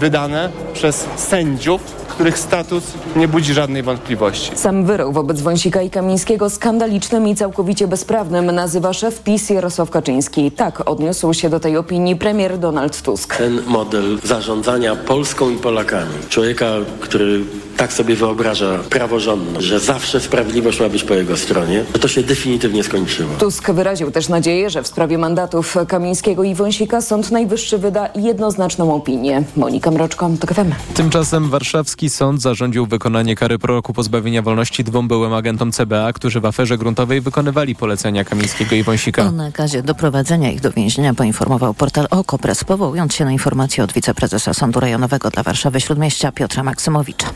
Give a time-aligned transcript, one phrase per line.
[0.00, 2.84] wydane przez sędziów, których status
[3.16, 4.52] nie budzi żadnej wątpliwości.
[4.54, 10.50] Sam wyrok wobec Wąsika i Kamińskiego skandalicznym i całkowicie bezprawnym nazywa szef PiS Jarosław Kaczyński.
[10.50, 13.36] Tak odniósł się do tej opinii premier Donald Tusk.
[13.36, 16.66] Ten model zarządzania Polską i Polakami, człowieka,
[17.00, 17.40] który
[17.80, 22.84] tak sobie wyobraża praworządność, że zawsze sprawiedliwość ma być po jego stronie, to się definitywnie
[22.84, 23.30] skończyło.
[23.38, 28.94] Tusk wyraził też nadzieję, że w sprawie mandatów Kamińskiego i Wąsika Sąd Najwyższy wyda jednoznaczną
[28.94, 29.42] opinię.
[29.56, 30.72] Monika Mroczko, to FM.
[30.94, 36.40] Tymczasem warszawski sąd zarządził wykonanie kary po roku pozbawienia wolności dwóm byłym agentom CBA, którzy
[36.40, 39.22] w aferze gruntowej wykonywali polecenia Kamińskiego i Wąsika.
[39.22, 44.54] O nakazie doprowadzenia ich do więzienia poinformował portal OKO.press, powołując się na informację od wiceprezesa
[44.54, 47.26] Sądu Rejonowego dla Warszawy Śródmieścia Piotra Maksymowicza.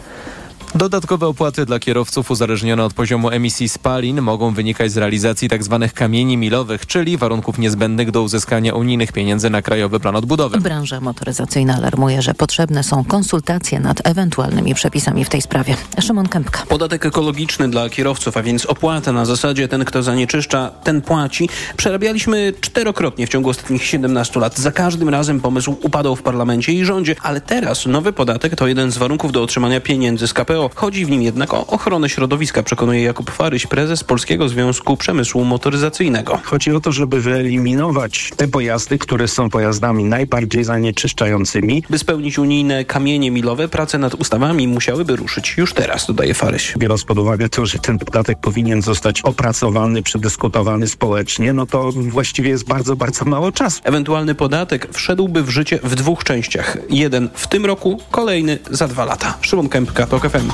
[0.76, 5.78] Dodatkowe opłaty dla kierowców uzależnione od poziomu emisji spalin mogą wynikać z realizacji tzw.
[5.80, 10.60] Tak kamieni milowych, czyli warunków niezbędnych do uzyskania unijnych pieniędzy na Krajowy Plan Odbudowy.
[10.60, 15.76] Branża motoryzacyjna alarmuje, że potrzebne są konsultacje nad ewentualnymi przepisami w tej sprawie.
[16.00, 16.66] Szymon Kępka.
[16.68, 21.48] Podatek ekologiczny dla kierowców, a więc opłata na zasadzie ten, kto zanieczyszcza, ten płaci.
[21.76, 24.58] Przerabialiśmy czterokrotnie w ciągu ostatnich 17 lat.
[24.58, 28.90] Za każdym razem pomysł upadał w parlamencie i rządzie, ale teraz nowy podatek to jeden
[28.90, 30.63] z warunków do otrzymania pieniędzy z KPO.
[30.74, 36.40] Chodzi w nim jednak o ochronę środowiska, przekonuje Jakub Faryś, prezes Polskiego Związku Przemysłu Motoryzacyjnego.
[36.44, 41.82] Chodzi o to, żeby wyeliminować te pojazdy, które są pojazdami najbardziej zanieczyszczającymi.
[41.90, 46.74] By spełnić unijne kamienie milowe, prace nad ustawami musiałyby ruszyć już teraz, dodaje Faryś.
[46.78, 52.50] Biorąc pod uwagę to, że ten podatek powinien zostać opracowany, przedyskutowany społecznie, no to właściwie
[52.50, 53.80] jest bardzo, bardzo mało czasu.
[53.84, 56.76] Ewentualny podatek wszedłby w życie w dwóch częściach.
[56.90, 59.38] Jeden w tym roku, kolejny za dwa lata.
[59.40, 60.53] Szymon Kępka, TOK FM.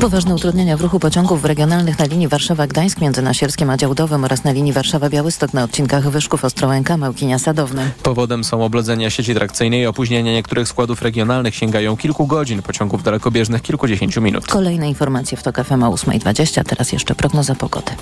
[0.00, 4.52] Poważne utrudnienia w ruchu pociągów regionalnych na linii Warszawa-Gdańsk między Nasierskiem a Działdowym oraz na
[4.52, 7.90] linii Warszawa-Białystok na odcinkach Wyszków Ostrołęka, Małkinia Sadowny.
[8.02, 13.62] Powodem są oblodzenia sieci trakcyjnej i opóźnienia niektórych składów regionalnych sięgają kilku godzin, pociągów dalekobieżnych
[13.62, 14.46] kilkudziesięciu minut.
[14.46, 17.92] Kolejne informacje w TOK FM o 8.20, teraz jeszcze prognoza pogody.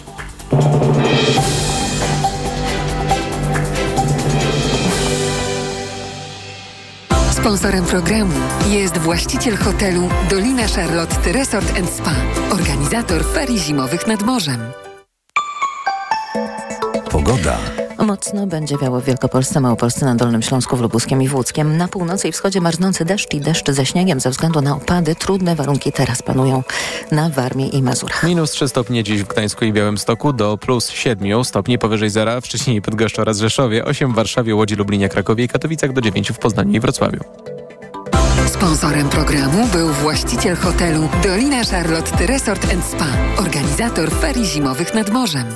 [7.42, 8.34] Sponsorem programu
[8.70, 12.14] jest właściciel hotelu Dolina Charlotte Resort Spa,
[12.50, 14.60] organizator ferii zimowych nad morzem.
[17.10, 17.58] Pogoda.
[18.02, 21.76] Mocno będzie wiało w Wielkopolsce, Małopolsce, na Dolnym Śląsku, w Lubuskiem i w Łódzkiem.
[21.76, 25.14] Na północy i wschodzie marznący deszcz i deszcz ze śniegiem ze względu na opady.
[25.14, 26.62] Trudne warunki teraz panują
[27.10, 28.24] na Warmii i Mazurach.
[28.24, 32.46] Minus 3 stopnie dziś w Gdańsku i Białymstoku do plus 7 stopni powyżej zera w
[32.46, 32.82] Szczecinie i
[33.18, 36.80] oraz Rzeszowie, 8 w Warszawie, Łodzi, Lublinie, Krakowie i Katowicach do 9 w Poznaniu i
[36.80, 37.20] Wrocławiu.
[38.46, 43.08] Sponsorem programu był właściciel hotelu Dolina Charlotte Resort Spa,
[43.38, 45.46] organizator ferii zimowych nad morzem.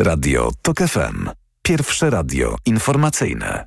[0.00, 1.30] Radio TOK FM.
[1.62, 3.66] Pierwsze radio informacyjne.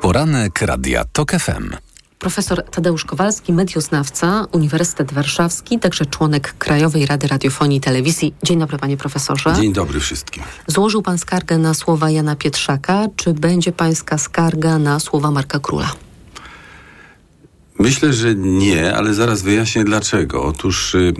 [0.00, 1.76] Poranek Radia TOK FM.
[2.18, 8.34] Profesor Tadeusz Kowalski, medioznawca, Uniwersytet Warszawski, także członek Krajowej Rady Radiofonii i Telewizji.
[8.42, 9.52] Dzień dobry, panie profesorze.
[9.60, 10.42] Dzień dobry wszystkim.
[10.66, 13.06] Złożył pan skargę na słowa Jana Pietrzaka.
[13.16, 15.90] Czy będzie pańska skarga na słowa Marka Króla?
[17.80, 20.42] Myślę, że nie, ale zaraz wyjaśnię dlaczego.
[20.44, 21.12] Otóż y,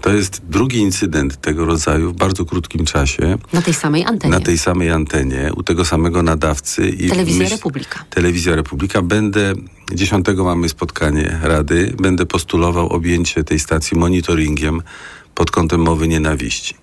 [0.00, 3.38] to jest drugi incydent tego rodzaju w bardzo krótkim czasie.
[3.52, 4.34] Na tej samej antenie.
[4.34, 6.88] Na tej samej antenie, u tego samego nadawcy.
[6.88, 8.04] I Telewizja myśl, Republika.
[8.10, 9.02] Telewizja Republika.
[9.02, 9.52] Będę,
[9.92, 14.82] 10 mamy spotkanie Rady, będę postulował objęcie tej stacji monitoringiem
[15.34, 16.74] pod kątem mowy nienawiści.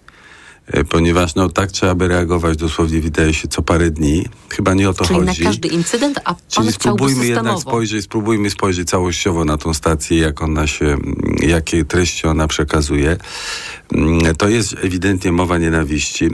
[0.67, 4.25] E, ponieważ no tak trzeba by reagować dosłownie wydaje się co parę dni.
[4.49, 5.31] Chyba nie o to Czyli chodzi.
[5.31, 9.73] Czyli na każdy incydent, a pan Czyli spróbujmy jednak spojrzeć, spróbujmy spojrzeć całościowo na tą
[9.73, 10.97] stację, jak ona się,
[11.39, 13.17] jakie treści ona przekazuje.
[13.93, 16.29] Mm, to jest ewidentnie mowa nienawiści.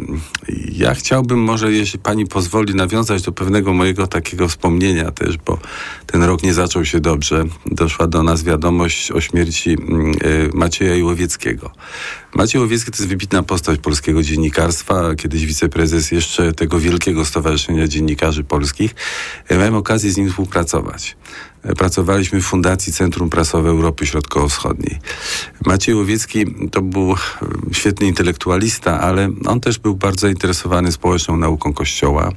[0.72, 5.58] Ja chciałbym może, jeśli pani pozwoli, nawiązać do pewnego mojego takiego wspomnienia też, bo
[6.06, 7.46] ten rok nie zaczął się dobrze.
[7.66, 10.14] Doszła do nas wiadomość o śmierci mm, e,
[10.54, 11.72] Macieja Iłowieckiego.
[12.36, 18.44] Maciej Łowiecki to jest wybitna postać polskiego dziennikarstwa, kiedyś wiceprezes jeszcze tego wielkiego Stowarzyszenia Dziennikarzy
[18.44, 18.96] Polskich.
[19.48, 21.18] E, miałem okazję z nim współpracować.
[21.78, 25.00] Pracowaliśmy w Fundacji Centrum Prasowe Europy Środkowo-Wschodniej.
[25.66, 27.16] Maciej Łowiecki to był
[27.72, 32.32] świetny intelektualista, ale on też był bardzo zainteresowany społeczną nauką Kościoła.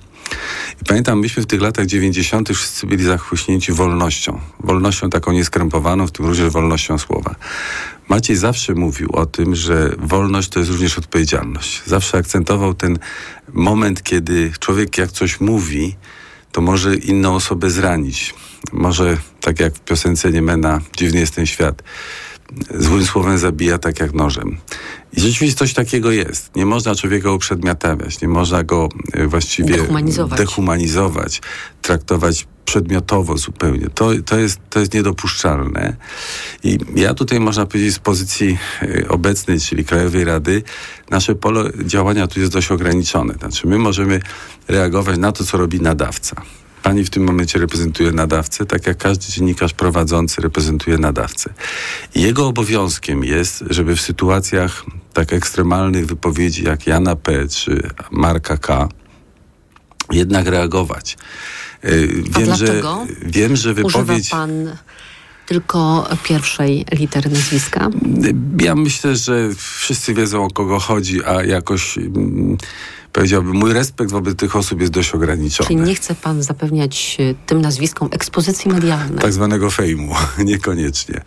[0.82, 2.48] I pamiętam, myśmy w tych latach 90.
[2.48, 4.40] wszyscy byli zachłyśnięci wolnością.
[4.60, 7.34] Wolnością taką nieskrępowaną, w tym również wolnością słowa.
[8.08, 11.82] Maciej zawsze mówił o tym, że wolność to jest również odpowiedzialność.
[11.86, 12.98] Zawsze akcentował ten
[13.52, 15.96] moment, kiedy człowiek jak coś mówi,
[16.52, 18.34] to może inną osobę zranić.
[18.72, 21.82] Może, tak jak w piosence Niemena, dziwny jest ten świat.
[22.78, 24.56] złym słowem zabija tak jak nożem.
[25.12, 26.56] I rzeczywiście coś takiego jest.
[26.56, 30.38] Nie można człowieka uprzedmiotawiać, nie można go e, właściwie Dehumanizować.
[30.38, 31.42] dehumanizować
[31.82, 33.86] traktować przedmiotowo zupełnie.
[33.94, 35.96] To, to, jest, to jest niedopuszczalne.
[36.64, 40.62] I ja tutaj można powiedzieć z pozycji e, obecnej, czyli Krajowej Rady,
[41.10, 43.34] nasze pole działania tu jest dość ograniczone.
[43.34, 44.20] Znaczy my możemy
[44.68, 46.42] reagować na to, co robi nadawca.
[46.84, 51.54] Pani w tym momencie reprezentuje nadawcę, tak jak każdy dziennikarz prowadzący reprezentuje nadawcę.
[52.14, 57.48] Jego obowiązkiem jest, żeby w sytuacjach tak ekstremalnych wypowiedzi jak Jana P.
[57.48, 58.88] czy Marka K.
[60.10, 61.16] jednak reagować.
[61.84, 63.06] Y, Wiem, A dlaczego?
[63.08, 64.30] że, wiem, że wypowiedź...
[65.46, 67.90] Tylko pierwszej litery nazwiska?
[68.60, 72.56] Ja myślę, że wszyscy wiedzą o kogo chodzi, a jakoś mm,
[73.14, 75.68] powiedziałbym, mój respekt wobec tych osób jest dość ograniczony.
[75.68, 79.18] Czyli nie chce pan zapewniać e, tym nazwiskom ekspozycji medialnej?
[79.18, 80.14] Tak zwanego fejmu,
[80.52, 81.20] niekoniecznie.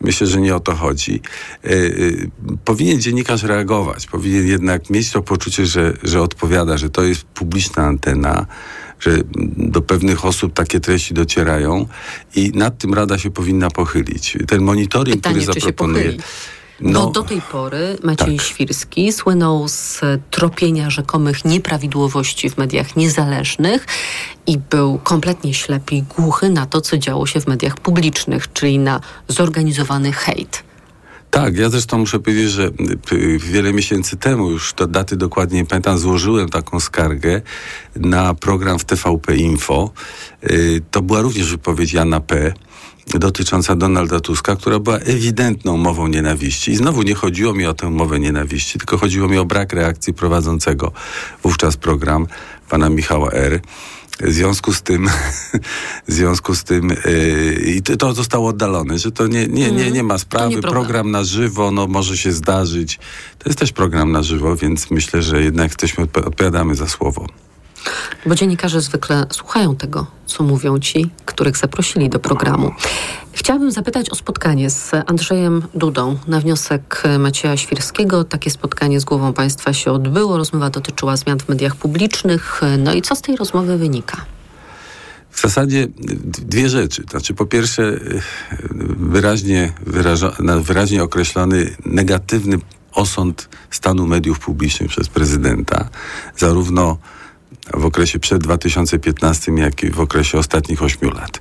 [0.00, 1.20] Myślę, że nie o to chodzi.
[1.64, 2.30] Yy, yy,
[2.64, 7.82] powinien dziennikarz reagować, powinien jednak mieć to poczucie, że, że odpowiada, że to jest publiczna
[7.82, 8.46] antena,
[9.00, 9.18] że
[9.56, 11.86] do pewnych osób takie treści docierają
[12.36, 14.38] i nad tym Rada się powinna pochylić.
[14.48, 16.16] Ten monitoring, Pytanie, który zaproponuje.
[16.80, 18.46] No, no, do tej pory Maciej tak.
[18.46, 20.00] Świrski słynął z
[20.30, 23.86] tropienia rzekomych nieprawidłowości w mediach niezależnych
[24.46, 28.78] i był kompletnie ślepy i głuchy na to, co działo się w mediach publicznych, czyli
[28.78, 30.62] na zorganizowany hejt.
[31.30, 32.70] Tak, ja zresztą muszę powiedzieć, że
[33.12, 37.42] y, wiele miesięcy temu, już do daty dokładnie nie pamiętam, złożyłem taką skargę
[37.96, 39.90] na program w TVP Info.
[40.50, 42.52] Y, to była również wypowiedź Jana P
[43.14, 46.70] dotycząca Donalda Tuska, która była ewidentną mową nienawiści.
[46.70, 50.14] I znowu nie chodziło mi o tę mowę nienawiści, tylko chodziło mi o brak reakcji
[50.14, 50.92] prowadzącego
[51.42, 52.26] wówczas program
[52.68, 53.60] pana Michała R.
[54.20, 55.08] W związku z tym,
[56.08, 60.02] w związku z tym yy, i to zostało oddalone, że to nie, nie, nie, nie
[60.02, 60.54] ma sprawy.
[60.54, 62.98] Nie program na żywo, no może się zdarzyć.
[63.38, 67.26] To jest też program na żywo, więc myślę, że jednak jesteśmy, odpowiadamy za słowo.
[68.26, 72.70] Bo dziennikarze zwykle słuchają tego, co mówią ci, których zaprosili do programu.
[73.32, 76.18] Chciałabym zapytać o spotkanie z Andrzejem Dudą.
[76.26, 80.36] Na wniosek Macieja Świrskiego takie spotkanie z głową państwa się odbyło.
[80.36, 82.60] Rozmowa dotyczyła zmian w mediach publicznych.
[82.78, 84.16] No i co z tej rozmowy wynika?
[85.30, 85.86] W zasadzie
[86.38, 87.04] dwie rzeczy.
[87.10, 88.00] Znaczy, po pierwsze,
[88.96, 92.58] wyraźnie, wyraża, wyraźnie określony negatywny
[92.92, 95.88] osąd stanu mediów publicznych przez prezydenta,
[96.36, 96.98] zarówno
[97.74, 101.40] w okresie przed 2015, jak i w okresie ostatnich ośmiu lat.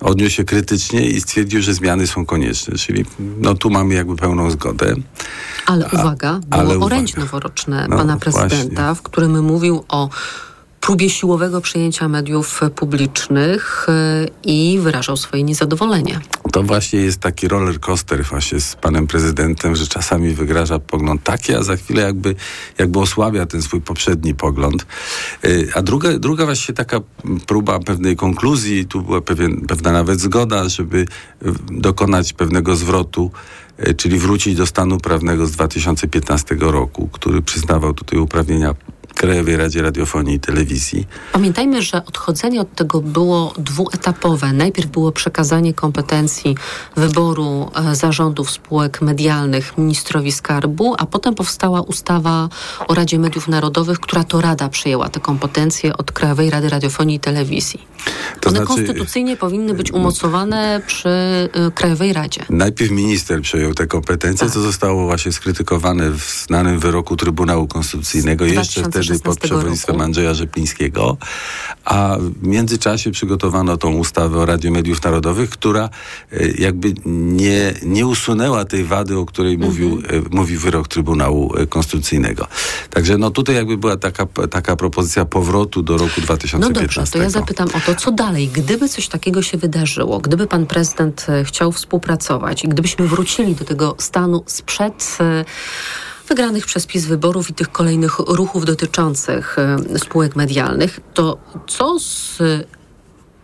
[0.00, 4.50] Odniósł się krytycznie i stwierdził, że zmiany są konieczne, czyli no tu mamy jakby pełną
[4.50, 4.94] zgodę.
[5.66, 6.96] Ale uwaga, było ale uwaga.
[7.16, 8.94] noworoczne no, pana prezydenta, właśnie.
[8.94, 10.08] w którym mówił o
[10.84, 16.20] próbie siłowego przejęcia mediów publicznych e, i wyrażał swoje niezadowolenie.
[16.52, 21.54] To właśnie jest taki roller coaster właśnie z panem prezydentem, że czasami wygraża pogląd taki,
[21.54, 22.34] a za chwilę jakby,
[22.78, 24.86] jakby osłabia ten swój poprzedni pogląd.
[25.44, 27.00] E, a druga, druga właśnie taka
[27.46, 31.06] próba pewnej konkluzji, tu była pewien, pewna nawet zgoda, żeby
[31.70, 33.30] dokonać pewnego zwrotu
[33.78, 38.74] e, czyli wrócić do stanu prawnego z 2015 roku, który przyznawał tutaj uprawnienia
[39.14, 41.06] Krajowej Radzie Radiofonii i Telewizji.
[41.32, 44.52] Pamiętajmy, że odchodzenie od tego było dwuetapowe.
[44.52, 46.56] Najpierw było przekazanie kompetencji
[46.96, 52.48] wyboru e, zarządów spółek medialnych ministrowi skarbu, a potem powstała ustawa
[52.88, 57.20] o Radzie Mediów Narodowych, która to Rada przejęła te kompetencje od Krajowej Rady Radiofonii i
[57.20, 57.80] Telewizji.
[58.40, 61.08] To One znaczy, konstytucyjnie powinny być umocowane przy
[61.68, 62.44] y, Krajowej Radzie.
[62.50, 64.54] Najpierw minister przejął te kompetencje, tak.
[64.54, 68.82] co zostało właśnie skrytykowane w znanym wyroku Trybunału Konstytucyjnego jeszcze
[69.24, 70.04] pod przewodnictwem roku.
[70.04, 71.16] Andrzeja Rzeplińskiego,
[71.84, 75.90] a w międzyczasie przygotowano tą ustawę o Radiu Mediów Narodowych, która
[76.32, 79.72] y, jakby nie, nie usunęła tej wady, o której mhm.
[79.72, 82.46] mówił, y, mówi wyrok Trybunału Konstytucyjnego.
[82.90, 86.58] Także no tutaj jakby była taka, taka propozycja powrotu do roku 2015.
[86.58, 88.48] No dobrze, to ja zapytam o to, co dalej?
[88.48, 93.64] Gdyby coś takiego się wydarzyło, gdyby pan prezydent e, chciał współpracować i gdybyśmy wrócili do
[93.64, 95.44] tego stanu sprzed e,
[96.28, 102.38] wygranych przez PiS wyborów i tych kolejnych ruchów dotyczących e, spółek medialnych, to co z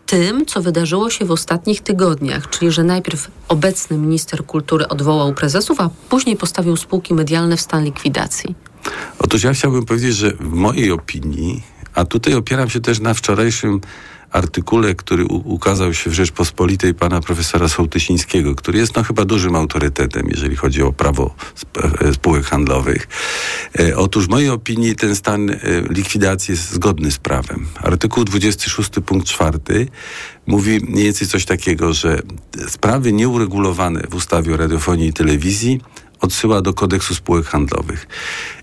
[0.07, 5.81] tym, co wydarzyło się w ostatnich tygodniach, czyli że najpierw obecny minister kultury odwołał prezesów,
[5.81, 8.55] a później postawił spółki medialne w stan likwidacji?
[9.19, 11.63] Otóż ja chciałbym powiedzieć, że w mojej opinii,
[11.95, 13.81] a tutaj opieram się też na wczorajszym
[14.31, 20.29] artykule, który ukazał się w Rzeczpospolitej pana profesora Sołtysińskiego, który jest no chyba dużym autorytetem,
[20.31, 21.35] jeżeli chodzi o prawo
[22.01, 23.09] e, spółek handlowych.
[23.79, 25.57] E, otóż w mojej opinii ten stan e,
[25.91, 27.67] likwidacji jest zgodny z prawem.
[27.77, 29.59] Artykuł 26 punkt 4
[30.47, 32.23] mówi mniej więcej coś takiego, że
[32.69, 35.81] sprawy nieuregulowane w ustawie o radiofonii i telewizji
[36.21, 38.07] odsyła do kodeksu spółek handlowych.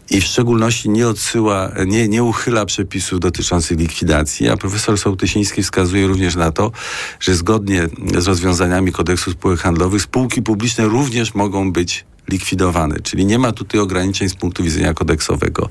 [0.09, 6.07] I w szczególności nie odsyła, nie, nie uchyla przepisów dotyczących likwidacji, a profesor Sołtysiński wskazuje
[6.07, 6.71] również na to,
[7.19, 7.87] że zgodnie
[8.17, 13.79] z rozwiązaniami kodeksu spółek handlowych spółki publiczne również mogą być likwidowane, czyli nie ma tutaj
[13.79, 15.69] ograniczeń z punktu widzenia kodeksowego.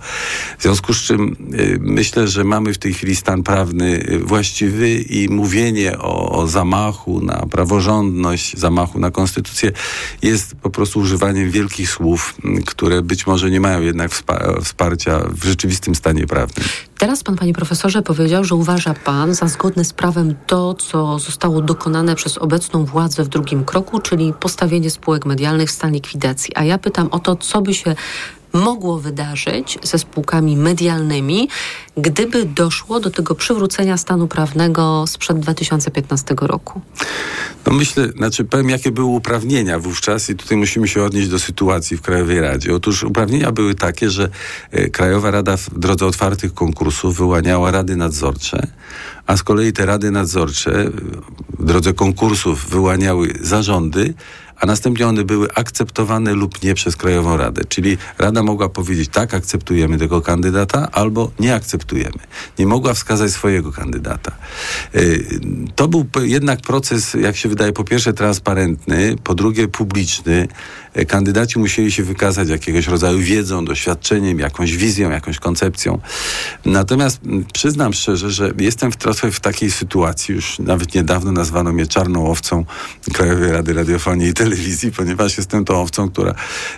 [0.59, 4.95] W związku z czym y, myślę, że mamy w tej chwili stan prawny y, właściwy
[4.95, 9.73] i mówienie o, o zamachu na praworządność, zamachu na konstytucję
[10.23, 15.21] jest po prostu używaniem wielkich słów, m, które być może nie mają jednak wspa- wsparcia
[15.31, 16.67] w rzeczywistym stanie prawnym.
[16.99, 21.63] Teraz pan, panie profesorze, powiedział, że uważa pan za zgodne z prawem to, co zostało
[21.63, 26.57] dokonane przez obecną władzę w drugim kroku, czyli postawienie spółek medialnych w stan likwidacji.
[26.57, 27.95] A ja pytam o to, co by się
[28.53, 31.49] mogło wydarzyć ze spółkami medialnymi,
[31.97, 36.81] gdyby doszło do tego przywrócenia stanu prawnego sprzed 2015 roku.
[37.67, 41.97] No myślę, znaczy powiem, jakie były uprawnienia wówczas i tutaj musimy się odnieść do sytuacji
[41.97, 42.75] w Krajowej Radzie.
[42.75, 44.29] Otóż uprawnienia były takie, że
[44.71, 48.67] e, Krajowa Rada w drodze otwartych konkursów wyłaniała rady nadzorcze,
[49.27, 50.91] a z kolei te rady nadzorcze e,
[51.59, 54.15] w drodze konkursów wyłaniały zarządy,
[54.61, 57.63] a następnie one były akceptowane lub nie przez Krajową Radę.
[57.69, 62.19] Czyli Rada mogła powiedzieć, tak, akceptujemy tego kandydata, albo nie akceptujemy.
[62.59, 64.33] Nie mogła wskazać swojego kandydata.
[64.95, 65.41] Y,
[65.75, 70.49] To był jednak proces, jak się wydaje, po pierwsze transparentny, po drugie publiczny.
[70.99, 75.99] Y, Kandydaci musieli się wykazać jakiegoś rodzaju wiedzą, doświadczeniem, jakąś wizją, jakąś koncepcją.
[76.65, 77.21] Natomiast
[77.53, 82.31] przyznam szczerze, że jestem w trochę w takiej sytuacji, już nawet niedawno nazwano mnie czarną
[82.31, 82.65] owcą
[83.13, 86.35] Krajowej Rady Radiofonii i Telewizji, ponieważ jestem tą owcą, która,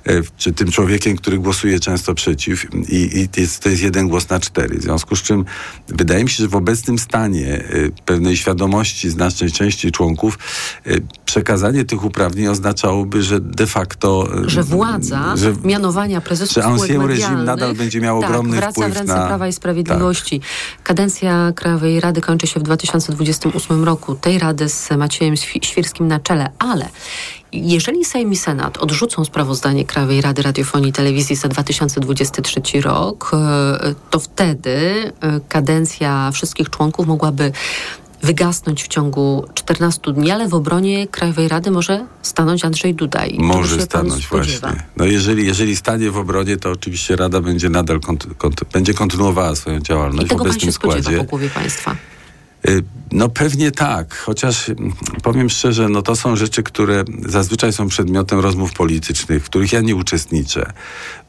[0.07, 4.29] e, czy tym człowiekiem, który głosuje często przeciw i, i jest, to jest jeden głos
[4.29, 4.79] na cztery.
[4.79, 5.45] W związku z czym
[5.89, 7.65] wydaje mi się, że w obecnym stanie e,
[8.05, 10.39] pewnej świadomości znacznej części członków
[10.87, 10.91] e,
[11.25, 14.08] przekazanie tych uprawnień oznaczałoby, że de facto...
[14.45, 18.73] e, Że władza że- mianowania prezesów że spółek medialnych nadal będzie miał tak, ogromny wraca
[18.73, 19.27] wpływ w ręce na...
[19.27, 20.41] Prawa i Sprawiedliwości.
[20.83, 24.15] Kadencja Krajowej Rady kończy się w 2028 roku.
[24.15, 26.89] Tej rady z Maciejem Świ- Świrskim na czele, ale
[27.53, 33.95] jeżeli Sejm i Senat odrzucą sprawozdanie Krajowej Rady Radiofonii i Telewizji za 2023 rok, e,
[34.11, 34.77] to wtedy
[35.21, 37.53] e, kadencja wszystkich członków mogłaby
[38.23, 43.27] wygasnąć w ciągu 14 dni, ale w obronie Krajowej Rady może stanąć Andrzej Duda.
[43.27, 44.83] I czego Może się pan stanąć właśnie.
[44.97, 48.01] No jeżeli, jeżeli stanie w obronie, to oczywiście Rada będzie nadal
[48.73, 51.19] będzie kontynuowała swoją działalność I tego w pan obecnym się spodziewa składzie.
[51.19, 51.97] po głowie państwa?
[52.69, 57.89] Y, No pewnie tak, chociaż mm, powiem szczerze, no to są rzeczy, które zazwyczaj są
[57.89, 60.73] przedmiotem rozmów politycznych, w których ja nie uczestniczę.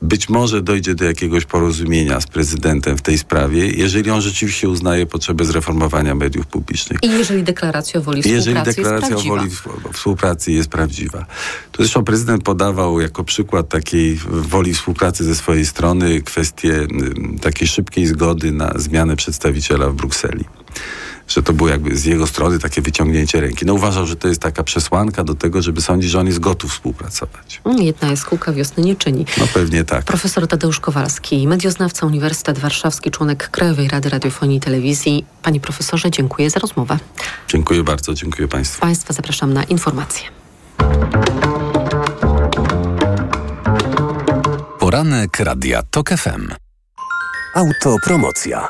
[0.02, 5.06] Być może dojdzie do jakiegoś porozumienia z prezydentem w tej sprawie, jeżeli on rzeczywiście uznaje
[5.06, 7.00] potrzebę zreformowania mediów publicznych.
[7.02, 9.50] I jeżeli deklaracja o woli współpracy Jeżeli deklaracja jest o woli
[9.94, 11.26] współpracy jest prawdziwa.
[11.72, 17.68] To zresztą prezydent podawał jako przykład takiej woli współpracy ze swojej strony kwestię y, takiej
[17.68, 20.46] szybkiej zgody na zmianę przedstawiciela w Brukseli.
[21.30, 23.66] Że to było jakby z jego strony takie wyciągnięcie ręki.
[23.66, 26.72] No uważał, że to jest taka przesłanka do tego, żeby sądzić, że on jest gotów
[26.72, 27.62] współpracować.
[27.66, 29.26] Mm, Jedna jaskółka wiosny nie czyni.
[29.38, 30.06] No pewnie tak.
[30.06, 35.26] Profesor Tadeusz Kowalski, medioznawca Uniwersytet Warszawski, członek Krajowej Rady Radiofonii i Telewizji.
[35.44, 36.98] Panie profesorze, dziękuję za rozmowę.
[37.48, 38.82] Dziękuję bardzo, dziękuję Państwu.
[38.82, 40.28] Państwa zapraszam na informacje.
[44.80, 46.48] Poranek Radia TOK FM.
[47.56, 48.70] Autopromocja.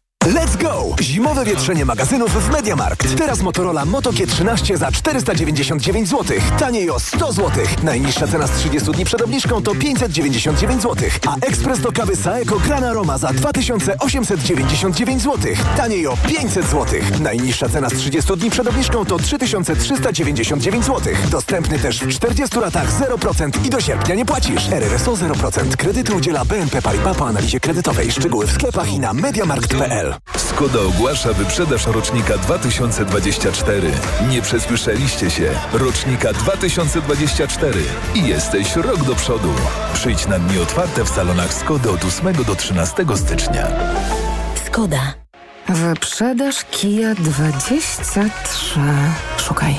[0.21, 0.95] Let's go!
[1.01, 3.17] Zimowe wietrzenie magazynów w Mediamarkt.
[3.17, 6.37] Teraz Motorola Moto G13 za 499 zł.
[6.59, 7.51] Taniej o 100 zł.
[7.83, 11.09] Najniższa cena z 30 dni przed obniżką to 599 zł.
[11.27, 15.53] A ekspres do kawy Saeco Grana Roma za 2899 zł.
[15.77, 16.99] Taniej o 500 zł.
[17.19, 21.13] Najniższa cena z 30 dni przed obniżką to 3399 zł.
[21.31, 24.69] Dostępny też w 40 latach 0% i do sierpnia nie płacisz.
[24.71, 25.75] RRSO 0%.
[25.75, 28.11] Kredyty udziela BNP Paribas po analizie kredytowej.
[28.11, 30.10] Szczegóły w sklepach i na mediamarkt.pl.
[30.37, 33.91] Skoda ogłasza wyprzedaż rocznika 2024.
[34.29, 35.51] Nie przesłyszeliście się.
[35.73, 37.79] Rocznika 2024.
[38.15, 39.53] I jesteś rok do przodu.
[39.93, 43.67] Przyjdź na dni otwarte w salonach Skody od 8 do 13 stycznia.
[44.65, 45.13] Skoda.
[45.69, 48.79] Wyprzedaż Kia 23.
[49.37, 49.75] Szukaj.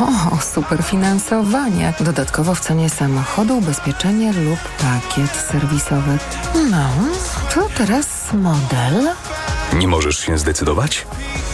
[0.00, 1.92] O, super finansowanie.
[2.00, 6.18] Dodatkowo w cenie samochodu ubezpieczenie lub pakiet serwisowy.
[6.70, 6.90] No,
[7.54, 9.08] to teraz model.
[9.76, 11.06] Nie możesz się zdecydować?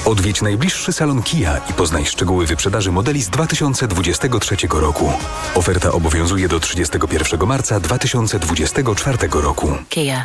[0.05, 5.13] Odwiedź najbliższy salon Kia i poznaj szczegóły wyprzedaży modeli z 2023 roku.
[5.55, 9.73] Oferta obowiązuje do 31 marca 2024 roku.
[9.89, 10.25] Kia.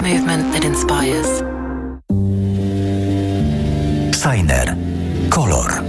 [0.00, 1.28] Movement that inspires.
[4.22, 4.76] Signer.
[5.30, 5.82] Kolor.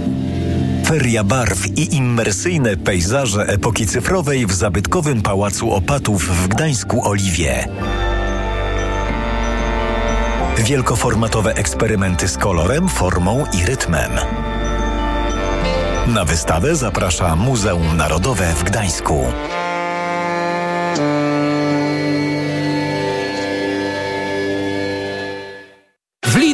[0.86, 7.68] Feria barw i immersyjne pejzaże epoki cyfrowej w zabytkowym Pałacu Opatów w Gdańsku Oliwie.
[10.58, 14.10] Wielkoformatowe eksperymenty z kolorem, formą i rytmem.
[16.06, 19.24] Na wystawę zaprasza Muzeum Narodowe w Gdańsku.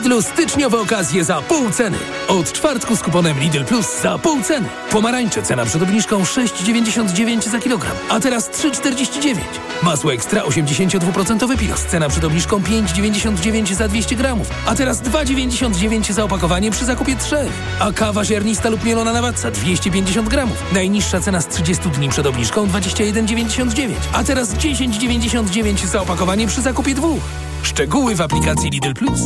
[0.03, 1.99] Lidlu styczniowe okazje za pół ceny.
[2.29, 4.69] Od czwartku z kuponem Lidl Plus za pół ceny.
[4.91, 9.37] Pomarańcze cena przed obniżką 6,99 za kilogram, a teraz 3,49.
[9.83, 11.85] Masło ekstra 82% pilos.
[11.85, 17.37] Cena przed obniżką 5,99 za 200 gramów, a teraz 2,99 za opakowanie przy zakupie 3.
[17.81, 20.73] A kawa ziarnista lub mielona na watca 250 gramów.
[20.73, 26.95] Najniższa cena z 30 dni przed obniżką 21,99, a teraz 10,99 za opakowanie przy zakupie
[26.95, 27.23] dwóch.
[27.63, 29.21] Szczegóły w aplikacji Lidl Plus.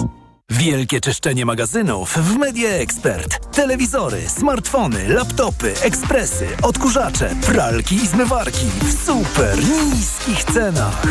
[0.50, 3.54] Wielkie czyszczenie magazynów w Media Expert.
[3.54, 11.02] Telewizory, smartfony, laptopy, ekspresy, odkurzacze, pralki i zmywarki w super niskich cenach.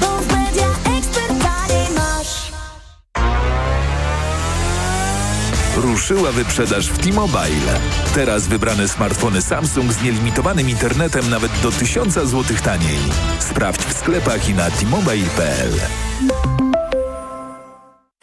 [0.00, 0.66] Bo w Media
[0.98, 1.32] Expert
[1.94, 2.52] masz.
[5.76, 7.80] Ruszyła wyprzedaż w T-Mobile.
[8.14, 12.98] Teraz wybrane smartfony Samsung z nielimitowanym internetem nawet do 1000 zł taniej.
[13.40, 15.72] Sprawdź w sklepach i na t-mobile.pl.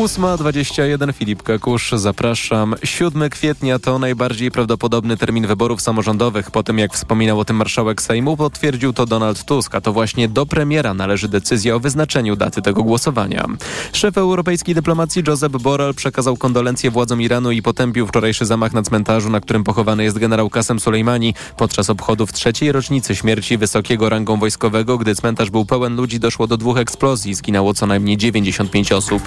[0.00, 2.74] 8.21 Filip Kakusz, zapraszam.
[2.84, 6.50] 7 kwietnia to najbardziej prawdopodobny termin wyborów samorządowych.
[6.50, 10.28] Po tym jak wspominał o tym marszałek Sejmu, potwierdził to Donald Tusk, a to właśnie
[10.28, 13.46] do premiera należy decyzja o wyznaczeniu daty tego głosowania.
[13.92, 19.30] Szef europejskiej dyplomacji Josep Borrell przekazał kondolencje władzom Iranu i potępił wczorajszy zamach na cmentarzu,
[19.30, 21.34] na którym pochowany jest generał Kasem Soleimani.
[21.56, 26.56] Podczas obchodów trzeciej rocznicy śmierci wysokiego rangą wojskowego, gdy cmentarz był pełen ludzi, doszło do
[26.56, 27.34] dwóch eksplozji.
[27.34, 29.22] Zginęło co najmniej 95 osób.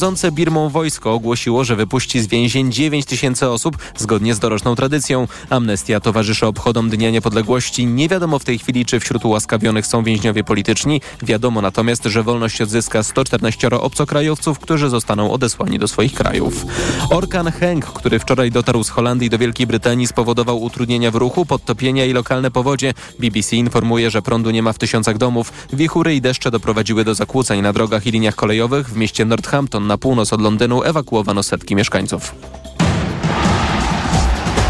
[0.00, 5.28] Rządzące Birmą wojsko ogłosiło, że wypuści z więzień 9 tysięcy osób zgodnie z doroczną tradycją.
[5.50, 7.86] Amnestia towarzyszy obchodom Dnia Niepodległości.
[7.86, 11.00] Nie wiadomo w tej chwili, czy wśród ułaskawionych są więźniowie polityczni.
[11.22, 16.66] Wiadomo natomiast, że wolność odzyska 114 obcokrajowców, którzy zostaną odesłani do swoich krajów.
[17.10, 22.04] Orkan Henk, który wczoraj dotarł z Holandii do Wielkiej Brytanii, spowodował utrudnienia w ruchu, podtopienia
[22.04, 22.94] i lokalne powodzie.
[23.18, 25.52] BBC informuje, że prądu nie ma w tysiącach domów.
[25.72, 28.88] Wichury i deszcze doprowadziły do zakłóceń na drogach i liniach kolejowych.
[28.88, 32.34] W mieście Northampton na północ od Londynu ewakuowano setki mieszkańców.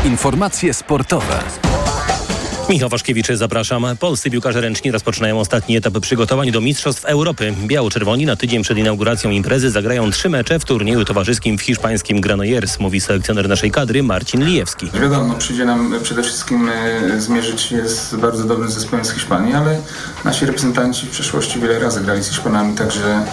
[0.05, 1.43] Informacje sportowe.
[2.71, 3.87] Michał Waszkiewicz, zapraszam.
[4.01, 7.55] Polscy piłkarze ręczni rozpoczynają ostatni etap przygotowań do Mistrzostw Europy.
[7.67, 12.79] Biało-czerwoni na tydzień przed inauguracją imprezy zagrają trzy mecze w turnieju towarzyskim w hiszpańskim Granollers,
[12.79, 14.91] mówi selekcjoner naszej kadry Marcin Lijewski.
[15.03, 19.81] Wiadomo, przyjdzie nam przede wszystkim e, zmierzyć się z bardzo dobrym zespołem z Hiszpanii, ale
[20.25, 23.25] nasi reprezentanci w przeszłości wiele razy grali z Hiszpanami, także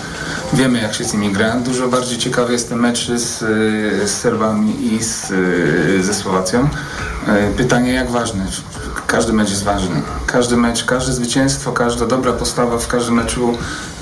[0.54, 1.56] wiemy jak się z nimi gra.
[1.56, 3.40] Dużo bardziej ciekawy jest ten mecz z,
[4.10, 5.34] z Serbami i z,
[6.06, 6.70] ze Słowacją.
[7.28, 8.48] E, Pytanie jak ważne.
[9.08, 10.02] Każdy mecz jest ważny.
[10.26, 13.58] Każdy mecz, każde zwycięstwo, każda dobra postawa w każdym meczu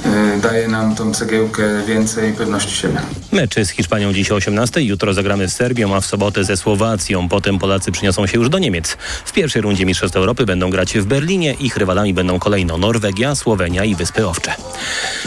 [0.05, 3.01] y, daje nam tą cegiełkę więcej pewności siebie.
[3.31, 7.29] Meczy z Hiszpanią dziś o 18, jutro zagramy z Serbią, a w sobotę ze Słowacją.
[7.29, 8.97] Potem Polacy przyniosą się już do Niemiec.
[9.25, 11.53] W pierwszej rundzie Mistrzostw Europy będą grać w Berlinie.
[11.53, 14.55] Ich rywalami będą kolejno Norwegia, Słowenia i Wyspy Owcze.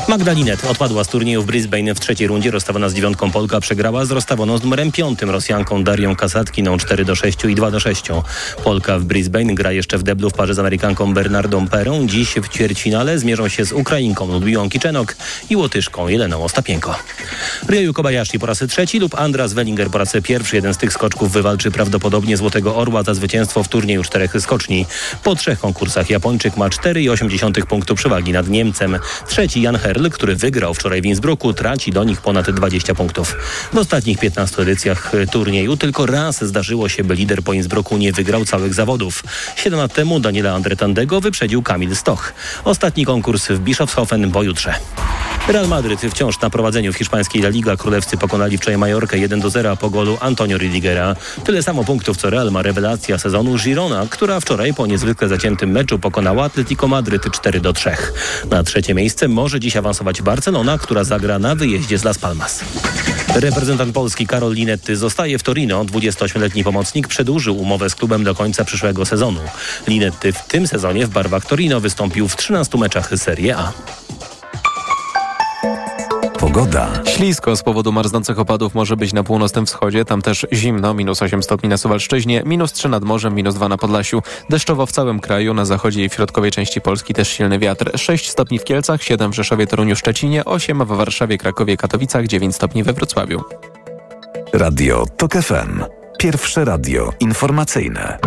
[0.08, 2.50] Magdalinet odpadła z turnieju w Brisbane w trzeciej rundzie.
[2.50, 7.14] Rozstawiona z dziewiątką Polka przegrała z rozstawioną z numerem piątym Rosjanką Darią Kasatkiną 4 do
[7.14, 8.04] 6 i 2 do 6.
[8.64, 12.06] Polka w Brisbane gra jeszcze jeszcze w deblu w parze z Amerykanką Bernardą Perą.
[12.06, 15.16] Dziś w ćwierćfinale zmierzą się z Ukrainką Ludmiłą Kiczenok
[15.50, 16.94] i Łotyszką Jeleną Ostapienko.
[17.68, 20.56] Ryoyu Kobayashi po raz trzeci lub Andras Wellinger po raz pierwszy.
[20.56, 24.86] Jeden z tych skoczków wywalczy prawdopodobnie Złotego Orła za zwycięstwo w turnieju czterech skoczni.
[25.24, 28.98] Po trzech konkursach Japończyk ma 4,8 punktu przewagi nad Niemcem.
[29.28, 33.36] Trzeci Jan Herl, który wygrał wczoraj w Innsbrucku, traci do nich ponad 20 punktów.
[33.72, 38.44] W ostatnich 15 edycjach turnieju tylko raz zdarzyło się, by lider po Innsbrucku nie wygrał
[38.44, 39.22] całych zawodów.
[39.56, 42.32] 17 Lewena temu Daniela Andretandego wyprzedził Kamil Stoch.
[42.64, 44.74] Ostatni konkurs w Bischofshofen pojutrze.
[45.48, 47.76] Real Madryt wciąż na prowadzeniu w hiszpańskiej La Liga.
[47.76, 51.16] Królewscy pokonali wczoraj Majorkę 1 do 0 po golu Antonio Rudigera.
[51.44, 55.98] Tyle samo punktów co Real ma rewelacja sezonu Girona, która wczoraj po niezwykle zaciętym meczu
[55.98, 57.90] pokonała Atletico Madryt 4 do 3.
[58.50, 62.64] Na trzecie miejsce może dziś awansować Barcelona, która zagra na wyjeździe z Las Palmas.
[63.34, 65.84] Reprezentant Polski Karol Linetty zostaje w Torino.
[65.84, 69.40] 28-letni pomocnik przedłużył umowę z klubem do końca przyszłego sezonu.
[69.86, 73.72] Linetty w tym sezonie w barwach Torino wystąpił w 13 meczach Serie A.
[76.38, 76.88] Pogoda.
[77.04, 81.42] Ślisko z powodu marznących opadów może być na północnym wschodzie, tam też zimno, minus 8
[81.42, 84.22] stopni na Suwalszczyźnie, minus 3 nad morzem, minus 2 na Podlasiu.
[84.50, 87.98] Deszczowo w całym kraju, na zachodzie i w środkowej części Polski też silny wiatr.
[87.98, 92.54] 6 stopni w Kielcach, 7 w Rzeszowie, Toruniu, Szczecinie, 8 w Warszawie, Krakowie, Katowicach, 9
[92.54, 93.40] stopni we Wrocławiu.
[94.52, 95.84] Radio TOK FM.
[96.18, 98.18] Pierwsze radio informacyjne.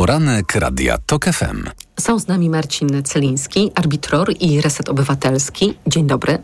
[0.00, 1.64] Poranek Radia TOK FM.
[2.00, 5.74] Są z nami Marcin Celiński, arbitror i Reset Obywatelski.
[5.86, 6.38] Dzień dobry.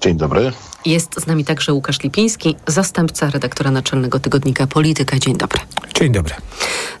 [0.00, 0.52] Dzień dobry.
[0.84, 5.18] Jest z nami także Łukasz Lipiński, zastępca redaktora naczelnego tygodnika Polityka.
[5.18, 5.60] Dzień dobry.
[5.94, 6.34] Dzień dobry.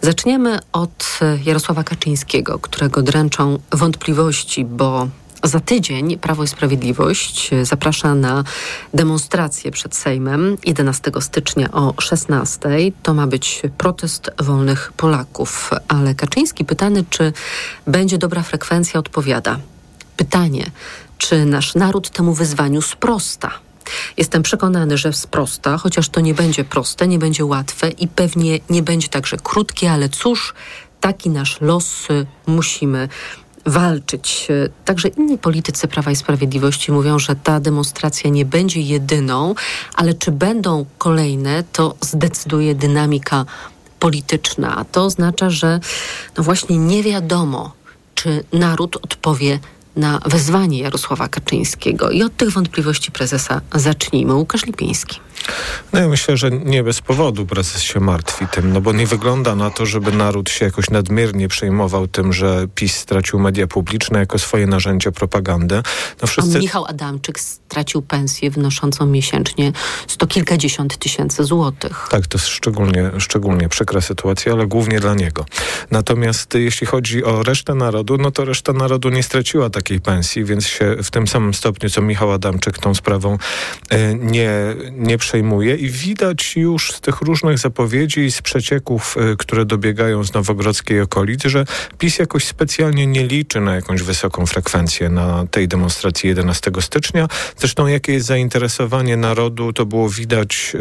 [0.00, 5.08] Zaczniemy od Jarosława Kaczyńskiego, którego dręczą wątpliwości, bo
[5.44, 8.44] za tydzień Prawo i Sprawiedliwość zaprasza na
[8.94, 12.68] demonstrację przed Sejmem 11 stycznia o 16.
[13.02, 15.70] To ma być protest wolnych Polaków.
[15.88, 17.32] Ale Kaczyński pytany, czy
[17.86, 19.58] będzie dobra frekwencja, odpowiada.
[20.16, 20.70] Pytanie,
[21.18, 23.50] czy nasz naród temu wyzwaniu sprosta?
[24.16, 28.82] Jestem przekonany, że sprosta, chociaż to nie będzie proste, nie będzie łatwe i pewnie nie
[28.82, 30.54] będzie także krótkie, ale cóż,
[31.00, 33.08] taki nasz los y, musimy
[33.66, 34.48] walczyć.
[34.84, 39.54] Także inni politycy Prawa i Sprawiedliwości mówią, że ta demonstracja nie będzie jedyną,
[39.94, 43.44] ale czy będą kolejne, to zdecyduje dynamika
[43.98, 44.76] polityczna.
[44.76, 45.80] A to oznacza, że
[46.36, 47.72] no właśnie nie wiadomo,
[48.14, 49.58] czy naród odpowie
[49.96, 52.10] na wezwanie Jarosława Kaczyńskiego.
[52.10, 54.34] I od tych wątpliwości prezesa zacznijmy.
[54.34, 55.20] Łukasz Lipiński.
[55.92, 59.54] No ja myślę, że nie bez powodu prezes się martwi tym, no bo nie wygląda
[59.54, 64.38] na to, żeby naród się jakoś nadmiernie przejmował tym, że PiS stracił media publiczne jako
[64.38, 65.82] swoje narzędzie propagandy.
[66.22, 66.58] No wszyscy...
[66.58, 69.72] A Michał Adamczyk stracił pensję wynoszącą miesięcznie
[70.06, 72.08] sto kilkadziesiąt tysięcy złotych.
[72.10, 75.44] Tak, to jest szczególnie, szczególnie przykra sytuacja, ale głównie dla niego.
[75.90, 80.66] Natomiast jeśli chodzi o resztę narodu, no to reszta narodu nie straciła takiej pensji, więc
[80.66, 83.38] się w tym samym stopniu, co Michał Adamczyk tą sprawą
[83.90, 84.50] e, nie,
[84.92, 90.24] nie przejmuje i widać już z tych różnych zapowiedzi i z przecieków, y, które dobiegają
[90.24, 91.64] z Nowogrodzkiej okolic, że
[91.98, 97.28] PiS jakoś specjalnie nie liczy na jakąś wysoką frekwencję na tej demonstracji 11 stycznia.
[97.56, 100.72] Zresztą jakie jest zainteresowanie narodu, to było widać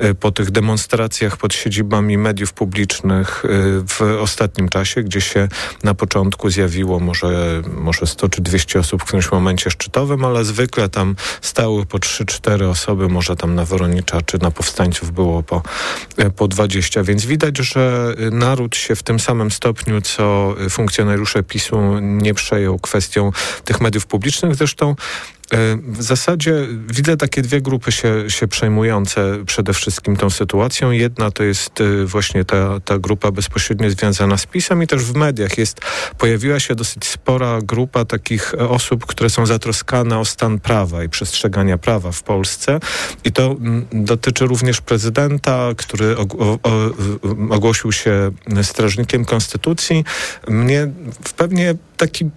[0.00, 3.42] y, y, po tych demonstracjach pod siedzibami mediów publicznych
[3.88, 5.48] w ostatnim czasie, gdzie się
[5.82, 10.88] na początku zjawiło może, może 100 czy 200 osób w którymś momencie szczytowym, ale zwykle
[10.88, 15.62] tam stały po 3-4 osoby, może tam na Woronicza czy na powstańców było po,
[16.16, 21.98] e, po 20, więc widać, że naród się w tym samym stopniu, co funkcjonariusze PiSu
[22.00, 23.32] nie przejął kwestią
[23.64, 24.54] tych mediów publicznych.
[24.54, 25.35] Zresztą E,
[25.82, 30.90] w zasadzie widzę takie dwie grupy się, się przejmujące przede wszystkim tą sytuacją.
[30.90, 35.14] Jedna to jest e, właśnie ta, ta grupa bezpośrednio związana z PiSem i też w
[35.14, 35.80] mediach jest,
[36.18, 41.78] pojawiła się dosyć spora grupa takich osób, które są zatroskane o stan prawa i przestrzegania
[41.78, 42.80] prawa w Polsce.
[43.24, 43.56] I to
[43.92, 46.16] dotyczy również prezydenta, który
[47.50, 48.30] ogłosił się
[48.62, 50.04] strażnikiem konstytucji.
[50.48, 50.90] Mnie
[51.24, 52.30] w pewnie taki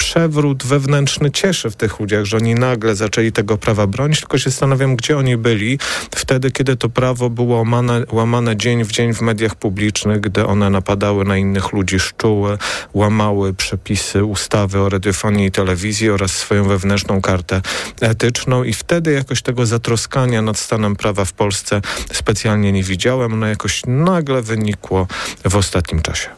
[0.00, 4.50] przewrót wewnętrzny cieszy w tych ludziach, że oni nagle zaczęli tego prawa bronić, tylko się
[4.50, 5.78] zastanawiam, gdzie oni byli
[6.10, 10.70] wtedy, kiedy to prawo było łamane, łamane dzień w dzień w mediach publicznych, gdy one
[10.70, 12.58] napadały na innych ludzi, szczuły,
[12.94, 17.60] łamały przepisy ustawy o radiofonii i telewizji oraz swoją wewnętrzną kartę
[18.00, 21.80] etyczną i wtedy jakoś tego zatroskania nad stanem prawa w Polsce
[22.12, 23.32] specjalnie nie widziałem.
[23.32, 25.06] Ono jakoś nagle wynikło
[25.44, 26.28] w ostatnim czasie.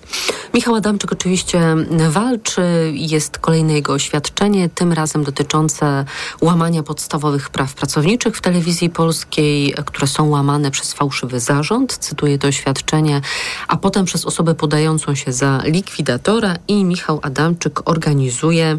[0.54, 1.60] Michał Adamczyk oczywiście
[2.10, 2.92] walczy.
[2.94, 6.04] Jest kolejne jego oświadczenie, tym razem dotyczące
[6.40, 11.98] łamania podstawowych praw pracowniczych w telewizji polskiej, które są łamane przez fałszywy zarząd.
[11.98, 13.20] Cytuję to oświadczenie,
[13.68, 18.78] a potem przez osobę podającą się za likwidatora i Michał Adamczyk organizuje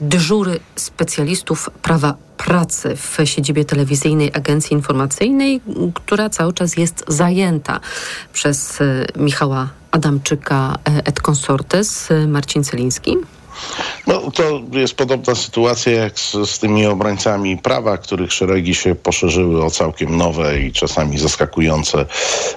[0.00, 5.60] dyżury specjalistów prawa pracy w siedzibie telewizyjnej Agencji Informacyjnej,
[5.94, 7.80] która cały czas jest zajęta
[8.32, 12.10] przez e, Michała Adamczyka e, et consortes.
[12.10, 13.16] E, Marcin Celiński.
[14.06, 19.64] No, to jest podobna sytuacja jak z, z, tymi obrońcami prawa, których szeregi się poszerzyły
[19.64, 22.06] o całkiem nowe i czasami zaskakujące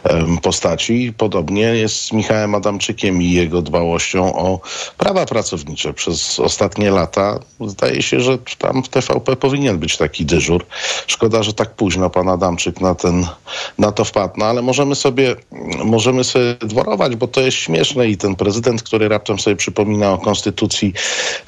[0.10, 1.14] um, postaci.
[1.18, 4.60] Podobnie jest z Michałem Adamczykiem i jego dbałością o
[4.98, 5.94] prawa pracownicze.
[5.94, 10.66] Przez ostatnie lata zdaje się, że tam w TVP powinien być taki dyżur.
[11.08, 13.28] Szkoda, że tak późno pan Adamczyk na, ten,
[13.78, 14.34] na to wpadł.
[14.38, 15.36] No, ale możemy sobie,
[15.84, 20.18] możemy sobie dworować, bo to jest śmieszne i ten prezydent, który raptem sobie przypomina o
[20.18, 20.89] konstytucji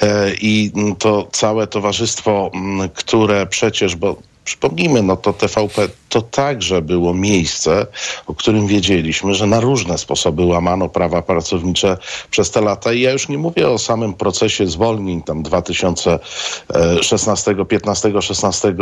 [0.01, 2.51] E, i to całe towarzystwo,
[2.93, 7.87] które przecież, bo Przypomnijmy, no to TVP to także było miejsce,
[8.27, 11.97] o którym wiedzieliśmy, że na różne sposoby łamano prawa pracownicze
[12.31, 12.93] przez te lata.
[12.93, 18.75] I ja już nie mówię o samym procesie zwolnień tam 2016, 15, 16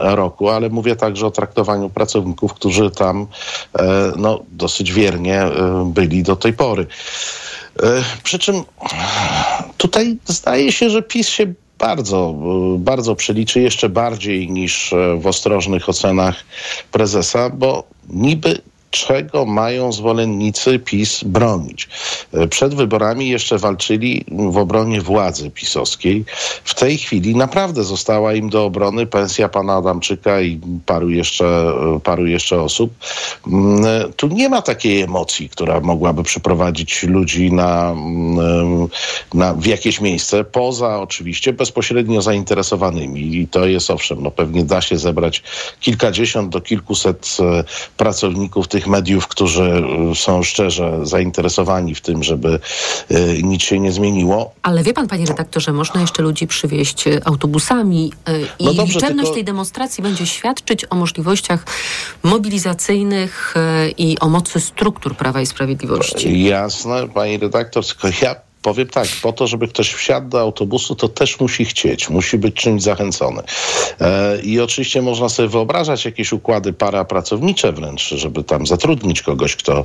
[0.00, 3.26] roku, ale mówię także o traktowaniu pracowników, którzy tam
[3.78, 6.86] e, no, dosyć wiernie e, byli do tej pory.
[7.82, 8.64] E, przy czym
[9.76, 12.34] tutaj zdaje się, że PiS się bardzo,
[12.78, 16.44] bardzo przeliczy, jeszcze bardziej niż w ostrożnych ocenach
[16.92, 21.88] prezesa, bo niby czego mają zwolennicy PiS bronić.
[22.32, 26.24] E, przed wyborami jeszcze walczyli w obronie władzy pisowskiej.
[26.64, 32.00] W tej chwili naprawdę została im do obrony pensja pana Adamczyka i paru jeszcze, e,
[32.00, 32.92] paru jeszcze osób.
[33.46, 38.88] Mm, e, tu nie ma takiej emocji, która mogłaby przyprowadzić ludzi na, mm,
[39.34, 43.36] na, w jakieś miejsce, poza oczywiście bezpośrednio zainteresowanymi.
[43.36, 45.42] I to jest owszem, no pewnie da się zebrać
[45.80, 47.36] kilkadziesiąt do kilkuset
[47.96, 52.60] pracowników tych tych mediów, którzy y, są szczerze zainteresowani w tym, żeby
[53.10, 54.52] y, nic się nie zmieniło.
[54.62, 58.12] Ale wie pan, panie redaktorze, można jeszcze ludzi przywieźć y, autobusami
[58.58, 59.34] i no dobrze, liczebność tylko...
[59.34, 61.64] tej demonstracji będzie świadczyć o możliwościach
[62.22, 63.54] mobilizacyjnych
[63.98, 66.44] i o mocy struktur Prawa i Sprawiedliwości.
[66.44, 71.08] Jasne, pani redaktor, tylko ja powiem tak, po to, żeby ktoś wsiadł do autobusu, to
[71.08, 73.42] też musi chcieć, musi być czymś zachęcony.
[74.00, 79.84] E, I oczywiście można sobie wyobrażać jakieś układy parapracownicze wręcz, żeby tam zatrudnić kogoś, kto,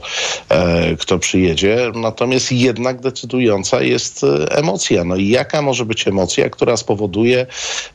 [0.50, 1.92] e, kto przyjedzie.
[1.96, 5.04] Natomiast jednak decydująca jest e, emocja.
[5.04, 7.48] No i jaka może być emocja, która spowoduje,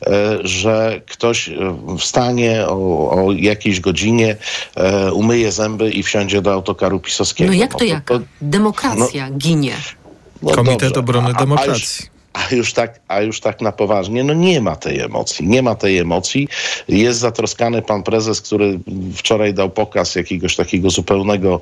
[0.06, 1.54] e, że ktoś e,
[1.98, 4.36] wstanie o, o jakiejś godzinie,
[4.76, 7.50] e, umyje zęby i wsiądzie do autokaru pisowskiego.
[7.50, 8.20] No jak to, no jaka?
[8.40, 9.72] Demokracja no, ginie.
[10.42, 11.00] No Komitet dobrze.
[11.00, 12.06] Obrony Demokracji.
[12.32, 15.46] A, a już, tak, a już tak na poważnie, no nie ma tej emocji.
[15.46, 16.48] Nie ma tej emocji.
[16.88, 18.80] Jest zatroskany pan prezes, który
[19.14, 21.60] wczoraj dał pokaz jakiegoś takiego zupełnego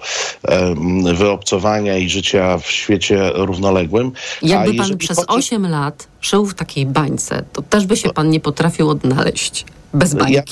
[0.48, 4.12] um, wyobcowania i życia w świecie równoległym.
[4.42, 5.28] Jakby pan przez chodzi...
[5.28, 9.64] 8 lat żył w takiej bańce, to też by się pan nie potrafił odnaleźć.
[9.94, 10.34] Bez bańki.
[10.34, 10.42] Ja,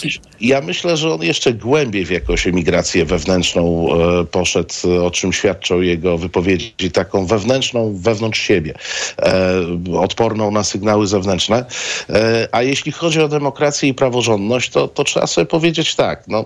[0.45, 3.89] ja, myślę, że on jeszcze głębiej w jakąś emigrację wewnętrzną
[4.21, 8.75] e, poszedł, o czym świadczą jego wypowiedzi, taką wewnętrzną, wewnątrz siebie,
[9.19, 11.65] e, odporną na sygnały zewnętrzne.
[12.11, 16.45] E, a jeśli chodzi o demokrację i praworządność, to, to trzeba sobie powiedzieć tak, no,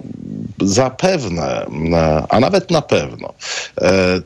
[0.60, 1.66] zapewne,
[2.28, 3.34] a nawet na pewno,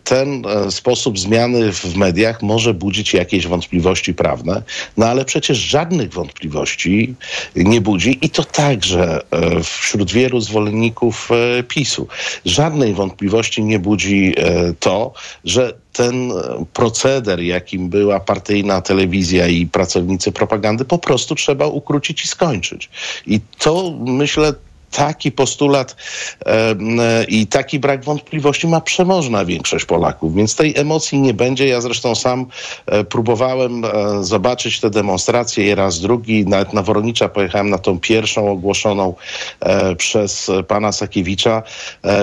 [0.05, 4.63] ten sposób zmiany w mediach może budzić jakieś wątpliwości prawne,
[4.97, 7.15] no ale przecież żadnych wątpliwości
[7.57, 9.21] nie budzi i to także
[9.63, 11.29] wśród wielu zwolenników
[11.69, 12.09] PiSu.
[12.45, 14.35] Żadnej wątpliwości nie budzi
[14.81, 15.13] to,
[15.45, 16.33] że ten
[16.73, 22.91] proceder, jakim była partyjna telewizja i pracownicy propagandy, po prostu trzeba ukrócić i skończyć.
[23.27, 24.55] I to myślę
[24.93, 25.97] taki postulat
[27.29, 31.67] i taki brak wątpliwości ma przemożna większość Polaków, więc tej emocji nie będzie.
[31.67, 32.47] Ja zresztą sam
[32.87, 33.89] e, próbowałem e,
[34.25, 39.15] zobaczyć te demonstracje i raz drugi, nawet na Woronicza pojechałem na tą pierwszą ogłoszoną
[39.61, 41.63] e, przez pana Sakiewicza.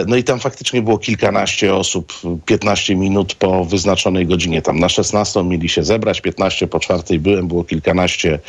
[0.07, 2.13] No i tam faktycznie było kilkanaście osób,
[2.45, 4.61] 15 minut po wyznaczonej godzinie.
[4.61, 8.39] Tam na 16 mieli się zebrać, 15 po czwartej byłem, było kilkanaście,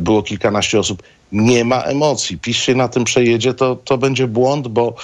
[0.00, 2.38] było kilkanaście osób nie ma emocji.
[2.38, 4.94] PiS się na tym przejedzie, to, to będzie błąd, bo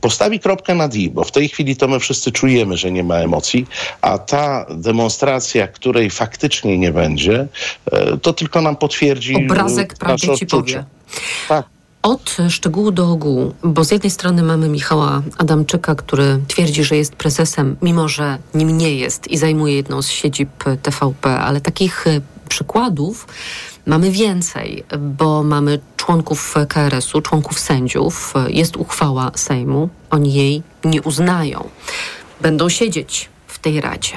[0.00, 3.16] postawi kropkę nad i, bo w tej chwili to my wszyscy czujemy, że nie ma
[3.16, 3.66] emocji,
[4.00, 7.48] a ta demonstracja, której faktycznie nie będzie,
[7.92, 10.56] e, to tylko nam potwierdzi Obrazek e, nasze ci odczucie.
[10.56, 10.84] powie.
[11.48, 11.66] Tak.
[12.02, 17.16] Od szczegółu do ogółu, bo z jednej strony mamy Michała Adamczyka, który twierdzi, że jest
[17.16, 22.20] prezesem, mimo że nim nie jest i zajmuje jedną z siedzib TVP, ale takich y,
[22.48, 23.26] przykładów
[23.88, 31.68] mamy więcej, bo mamy członków KRS-u, członków sędziów, jest uchwała Sejmu, oni jej nie uznają.
[32.40, 33.28] Będą siedzieć
[33.68, 34.16] tej Radzie.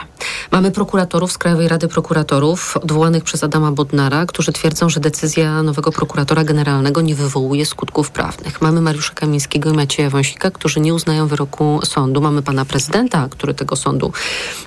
[0.52, 5.92] Mamy prokuratorów z Krajowej Rady Prokuratorów odwołanych przez Adama Bodnara, którzy twierdzą, że decyzja nowego
[5.92, 8.62] prokuratora generalnego nie wywołuje skutków prawnych.
[8.62, 12.22] Mamy Mariusza Kamińskiego i Macieja Wąsika, którzy nie uznają wyroku sądu.
[12.22, 14.14] Mamy pana prezydenta, który tego sądu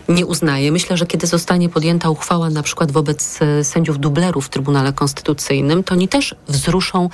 [0.09, 0.73] nie uznaje.
[0.73, 5.85] Myślę, że kiedy zostanie podjęta uchwała na przykład wobec e, sędziów dublerów w Trybunale Konstytucyjnym,
[5.85, 7.09] to oni też wzruszą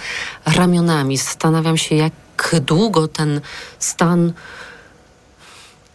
[0.47, 1.17] ramionami.
[1.17, 2.13] Zastanawiam się, jak
[2.61, 3.41] długo ten
[3.79, 4.33] stan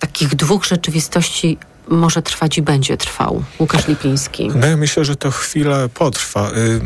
[0.08, 3.44] takich dwóch rzeczywistości może trwać i będzie trwał.
[3.60, 4.52] Łukasz Lipiński.
[4.56, 6.52] No ja myślę, że to chwilę potrwa.
[6.52, 6.82] Y,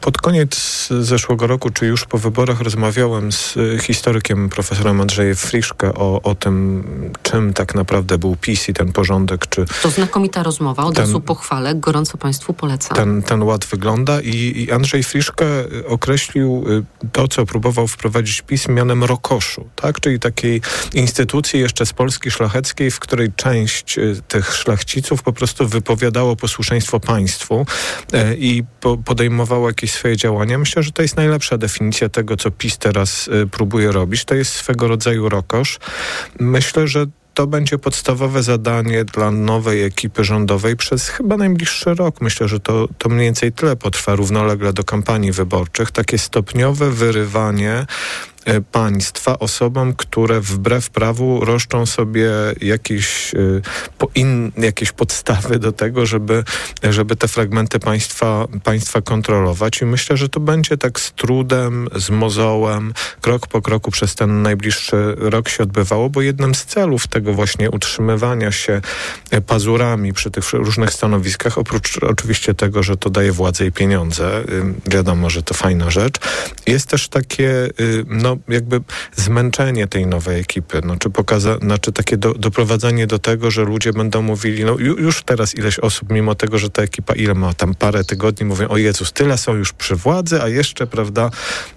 [0.00, 5.94] Pod koniec zeszłego roku, czy już po wyborach, rozmawiałem z y, historykiem profesorem Andrzejem Friszkę
[5.94, 6.84] o, o tym,
[7.22, 11.20] czym tak naprawdę był PiS i ten porządek, czy To znakomita rozmowa, od Ten- razu
[11.20, 12.96] pochwalę, gorąco Państwu polecam.
[12.96, 14.34] ten, ten ład wygląda i,
[14.68, 16.64] i Andrzej Friszkę y, określił
[17.12, 20.00] to, co próbował wprowadzić PiS mianem rokoszu, tak?
[20.00, 20.60] czyli takiej
[20.94, 23.96] instytucji jeszcze z Polski szlacheckiej, w której część
[24.28, 27.66] tych szlachciców po prostu wypowiadało posłuszeństwo państwu
[28.12, 30.58] e, i po, podejmowało jakieś swoje działania.
[30.58, 34.24] Myślę, że to jest najlepsza definicja tego, co PiS teraz y, próbuje robić.
[34.24, 35.78] To jest swego rodzaju rokosz.
[36.40, 42.20] Myślę, że to będzie podstawowe zadanie dla nowej ekipy rządowej przez chyba najbliższy rok.
[42.20, 45.90] Myślę, że to, to mniej więcej tyle potrwa równolegle do kampanii wyborczych.
[45.90, 47.86] Takie stopniowe wyrywanie e,
[48.72, 52.30] państwa osobom, które wbrew prawu roszczą sobie
[52.60, 56.44] jakieś, e, in, jakieś podstawy do tego, żeby,
[56.82, 59.82] żeby te fragmenty państwa, państwa kontrolować.
[59.82, 64.42] I myślę, że to będzie tak z trudem, z mozołem, krok po kroku przez ten
[64.42, 68.80] najbliższy rok się odbywało, bo jednym z celów tego właśnie utrzymywania się
[69.30, 74.44] e, pazurami przy tych różnych stanowiskach, oprócz oczywiście tego, że to daje władzę i pieniądze,
[74.86, 76.18] wiadomo, że to fajna rzecz,
[76.66, 78.04] jest też takie, y,
[78.48, 78.80] jakby
[79.16, 83.92] zmęczenie tej nowej ekipy, no, czy pokaza, znaczy takie do, doprowadzenie do tego, że ludzie
[83.92, 87.54] będą mówili, no ju, już teraz ileś osób, mimo tego, że ta ekipa ile ma
[87.54, 91.30] tam parę tygodni, mówią, o Jezus, tyle są już przy władzy, a jeszcze, prawda,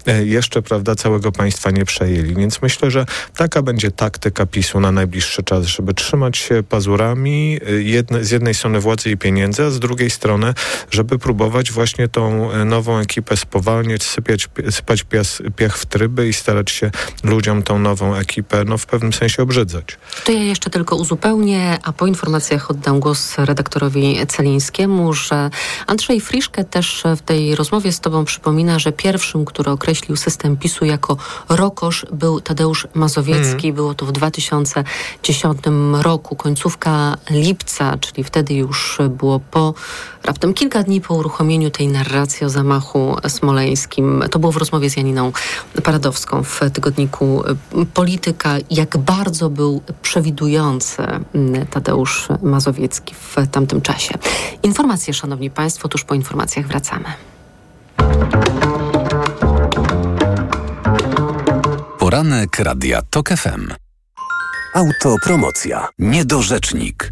[0.07, 2.35] e, jeszcze, prawda, całego państwa nie przejęli.
[2.35, 7.83] Więc myślę, że taka będzie taktyka PiSu na najbliższy czas, żeby trzymać się pazurami y,
[7.83, 10.53] jedne, z jednej strony władzy i pieniędzy, a z drugiej strony,
[10.91, 16.33] żeby próbować właśnie tą e, nową ekipę spowalniać, sypiać, sypać pias, piach w tryby i
[16.49, 16.91] starać się
[17.23, 19.85] ludziom tą nową ekipę no, w pewnym sensie obrzydzać.
[20.25, 25.49] To ja jeszcze tylko uzupełnię, a po informacjach oddam głos redaktorowi Celińskiemu, że
[25.87, 30.85] Andrzej Friszke też w tej rozmowie z Tobą przypomina, że pierwszym, który określił system PiSu
[30.85, 31.17] jako
[31.49, 33.67] rokosz był Tadeusz Mazowiecki.
[33.67, 33.75] Mhm.
[33.75, 35.59] Było to w 2010
[36.01, 39.73] roku, końcówka lipca, czyli wtedy już było po
[40.23, 44.23] raptem kilka dni po uruchomieniu tej narracji o zamachu smoleńskim.
[44.31, 45.31] To było w rozmowie z Janiną
[45.83, 47.43] Paradowską w tygodniku
[47.81, 54.15] y, Polityka, jak bardzo był przewidujący mm, Tadeusz Mazowiecki w tamtym czasie.
[54.63, 57.05] Informacje, szanowni państwo, tuż po informacjach wracamy.
[61.99, 63.73] Poranek Radia TOK FM.
[64.73, 65.87] Autopromocja.
[65.99, 67.11] Niedorzecznik.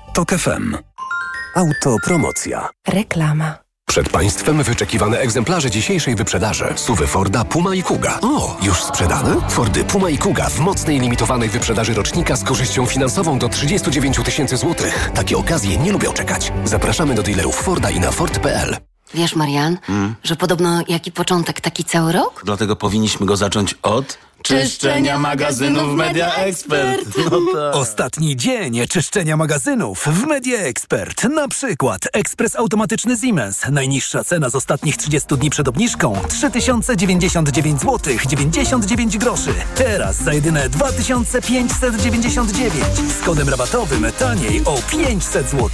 [0.13, 0.77] TOK FM.
[1.55, 2.69] Autopromocja.
[2.87, 3.57] Reklama.
[3.87, 6.65] Przed Państwem wyczekiwane egzemplarze dzisiejszej wyprzedaży.
[6.75, 8.19] Suwy Forda, Puma i Kuga.
[8.21, 9.49] O, już sprzedane?
[9.49, 14.57] Fordy Puma i Kuga w mocnej limitowanej wyprzedaży rocznika z korzyścią finansową do 39 tysięcy
[14.57, 15.11] złotych.
[15.15, 16.53] Takie okazje nie lubią czekać.
[16.65, 18.77] Zapraszamy do dealerów Forda i na Ford.pl.
[19.13, 19.77] Wiesz, Marian,
[20.23, 22.41] że podobno jaki początek, taki cały rok?
[22.45, 24.17] Dlatego powinniśmy go zacząć od...
[24.43, 27.05] Czyszczenia magazynów Media Expert.
[27.31, 27.75] No tak.
[27.75, 31.23] Ostatni dzień czyszczenia magazynów w Media Expert.
[31.23, 33.61] Na przykład ekspres automatyczny Siemens.
[33.71, 39.53] Najniższa cena z ostatnich 30 dni przed obniżką 3099 zł 99 groszy.
[39.75, 42.73] Teraz za jedyne 2599
[43.19, 45.69] z kodem rabatowym taniej o 500 zł.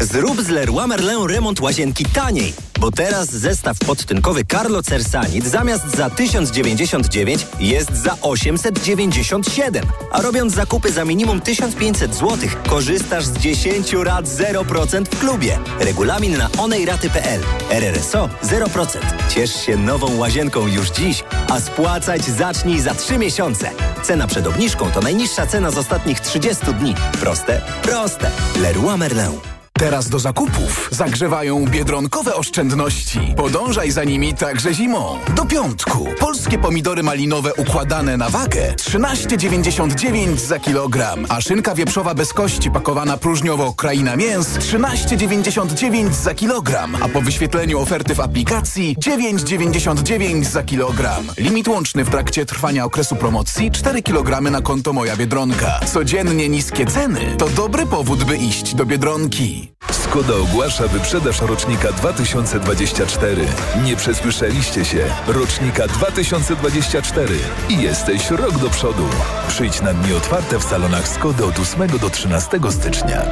[0.00, 6.10] Zrób z Leroy Merlin remont łazienki taniej, bo teraz zestaw podtynkowy Carlo Cersanit zamiast za
[6.10, 9.84] 1099 jest za 897.
[10.10, 15.58] A robiąc zakupy za minimum 1500 zł, korzystasz z 10 rat 0% w klubie.
[15.80, 17.40] Regulamin na onejraty.pl.
[17.70, 18.98] RRSO 0%.
[19.28, 23.70] Ciesz się nową łazienką już dziś, a spłacać zacznij za 3 miesiące.
[24.02, 26.94] Cena przed obniżką to najniższa cena z ostatnich 30 dni.
[27.20, 27.60] Proste?
[27.82, 28.30] Proste.
[28.62, 29.53] Leroy Merlin.
[29.78, 33.34] Teraz do zakupów zagrzewają biedronkowe oszczędności.
[33.36, 35.18] Podążaj za nimi także zimą.
[35.36, 36.08] Do piątku.
[36.20, 43.16] Polskie pomidory malinowe układane na wagę 13,99 za kilogram, a szynka wieprzowa bez kości pakowana
[43.16, 51.26] próżniowo kraina mięs 13,99 za kilogram, a po wyświetleniu oferty w aplikacji 9,99 za kilogram.
[51.38, 55.80] Limit łączny w trakcie trwania okresu promocji 4 kg na konto Moja Biedronka.
[55.92, 59.63] Codziennie niskie ceny to dobry powód, by iść do Biedronki.
[59.90, 63.46] Skoda ogłasza wyprzedaż rocznika 2024.
[63.84, 65.04] Nie przesłyszeliście się.
[65.26, 67.34] Rocznika 2024.
[67.68, 69.06] I jesteś rok do przodu.
[69.48, 73.22] Przyjdź na dni otwarte w salonach Skody od 8 do 13 stycznia.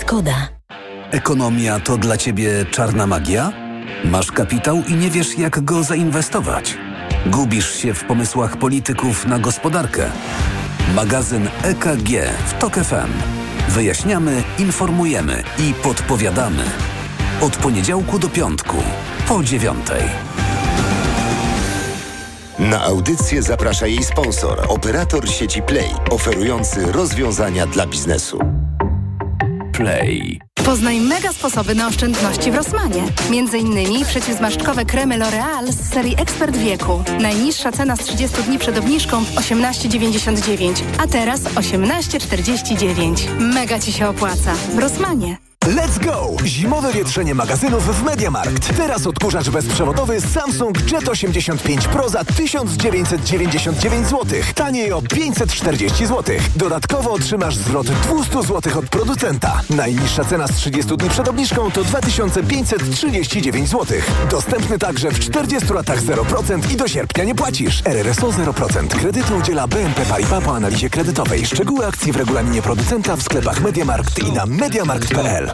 [0.00, 0.48] Skoda.
[1.10, 3.52] Ekonomia to dla Ciebie czarna magia?
[4.04, 6.78] Masz kapitał i nie wiesz jak go zainwestować?
[7.26, 10.10] Gubisz się w pomysłach polityków na gospodarkę?
[10.94, 12.08] Magazyn EKG
[12.46, 13.43] w TOK FM.
[13.68, 16.64] Wyjaśniamy, informujemy i podpowiadamy.
[17.40, 18.76] Od poniedziałku do piątku,
[19.28, 20.02] po dziewiątej.
[22.58, 28.38] Na audycję zaprasza jej sponsor, operator sieci Play, oferujący rozwiązania dla biznesu.
[29.72, 30.40] Play.
[30.64, 33.02] Poznaj mega sposoby na oszczędności w Rossmanie.
[33.30, 37.04] Między innymi przeciwzmarszczkowe kremy L'Oreal z serii Ekspert Wieku.
[37.20, 43.38] Najniższa cena z 30 dni przed obniżką 18,99, a teraz 18,49.
[43.38, 44.54] Mega Ci się opłaca.
[44.54, 45.53] W Rossmanie.
[45.66, 46.36] Let's go!
[46.44, 48.76] Zimowe wietrzenie magazynów w Mediamarkt.
[48.76, 54.38] Teraz odkurzacz bezprzewodowy Samsung Jet 85 Pro za 1999 zł.
[54.54, 56.36] Taniej o 540 zł.
[56.56, 59.60] Dodatkowo otrzymasz zwrot 200 zł od producenta.
[59.70, 63.98] Najniższa cena z 30 dni przed obniżką to 2539 zł.
[64.30, 67.82] Dostępny także w 40 latach 0% i do sierpnia nie płacisz.
[67.84, 68.88] RRSO 0%.
[68.88, 71.46] Kredytu udziela BNP Paribas po analizie kredytowej.
[71.46, 75.53] Szczegóły akcji w regulaminie producenta w sklepach Mediamarkt i na mediamarkt.pl.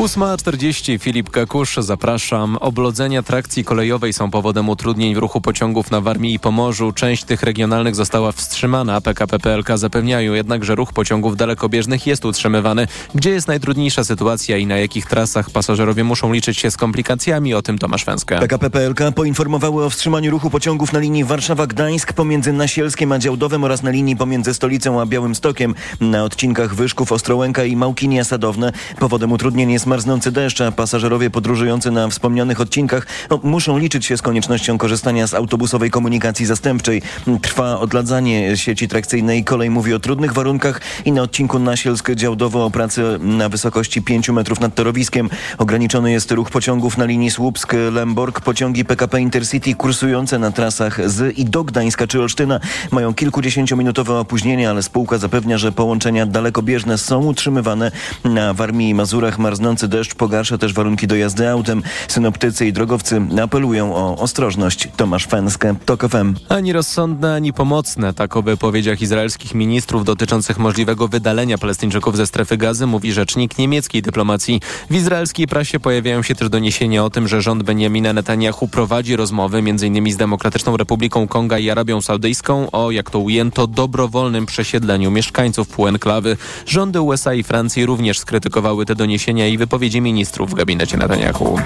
[0.00, 2.56] 8.40 Filip Kakusz, zapraszam.
[2.56, 6.92] Oblodzenia trakcji kolejowej są powodem utrudnień w ruchu pociągów na Warmii i Pomorzu.
[6.92, 9.00] Część tych regionalnych została wstrzymana.
[9.00, 12.86] PKP PLK zapewniają jednak, że ruch pociągów dalekobieżnych jest utrzymywany.
[13.14, 17.54] Gdzie jest najtrudniejsza sytuacja i na jakich trasach pasażerowie muszą liczyć się z komplikacjami?
[17.54, 18.38] O tym Tomasz Węska.
[18.38, 23.82] PKP PLK poinformowały o wstrzymaniu ruchu pociągów na linii Warszawa-Gdańsk pomiędzy Nasielskiem a Działdowem oraz
[23.82, 28.72] na linii pomiędzy stolicą a Białymstokiem na odcinkach Wyszków, Ostrołęka i Małkinia Sadowne.
[28.98, 34.16] Powodem utrudnień jest marznący deszcz, a pasażerowie podróżujący na wspomnianych odcinkach no, muszą liczyć się
[34.16, 37.02] z koniecznością korzystania z autobusowej komunikacji zastępczej.
[37.42, 39.44] Trwa odladzanie sieci trakcyjnej.
[39.44, 44.60] Kolej mówi o trudnych warunkach i na odcinku Nasielsk-Działdowo o pracy na wysokości 5 metrów
[44.60, 45.30] nad torowiskiem.
[45.58, 48.40] Ograniczony jest ruch pociągów na linii Słupsk-Lemborg.
[48.40, 52.60] Pociągi PKP Intercity kursujące na trasach z i do Gdańska czy Olsztyna
[52.90, 57.92] mają kilkudziesięciominutowe opóźnienie, ale spółka zapewnia, że połączenia dalekobieżne są utrzymywane.
[58.24, 61.82] Na Warmii i Mazurach marznący deszcz pogarsza też warunki do jazdy autem.
[62.08, 64.88] Synoptycy i drogowcy apelują o ostrożność.
[64.96, 66.34] Tomasz Fęskę, TOK FM.
[66.48, 68.14] Ani rozsądne, ani pomocne.
[68.14, 74.02] Tak o wypowiedziach izraelskich ministrów dotyczących możliwego wydalenia Palestyńczyków ze strefy gazy mówi rzecznik niemieckiej
[74.02, 74.60] dyplomacji.
[74.90, 79.58] W izraelskiej prasie pojawiają się też doniesienia o tym, że rząd Benjamina Netanyahu prowadzi rozmowy
[79.58, 80.12] m.in.
[80.12, 86.36] z Demokratyczną Republiką Konga i Arabią Saudyjską o, jak to ujęto, dobrowolnym przesiedleniu mieszkańców półenklawy.
[86.66, 91.58] Rządy USA i Francji również skrytykowały te doniesienia i wypowiedzi ministrów w gabinecie Netanyahu.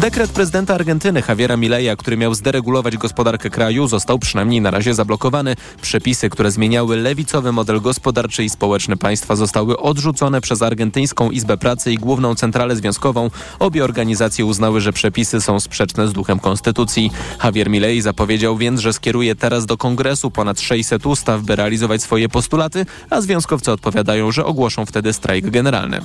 [0.00, 5.56] Dekret prezydenta Argentyny Javiera Mileja, który miał zderegulować gospodarkę kraju, został przynajmniej na razie zablokowany.
[5.82, 11.92] Przepisy, które zmieniały lewicowy model gospodarczy i społeczny państwa zostały odrzucone przez Argentyńską Izbę Pracy
[11.92, 13.30] i Główną Centralę Związkową.
[13.58, 17.10] Obie organizacje uznały, że przepisy są sprzeczne z duchem konstytucji.
[17.44, 22.28] Javier Milei zapowiedział więc, że skieruje teraz do kongresu ponad 600 ustaw, by realizować swoje
[22.28, 26.00] postulaty, a związkowcy odpowiadają, że ogłoszą wtedy strajk generalny.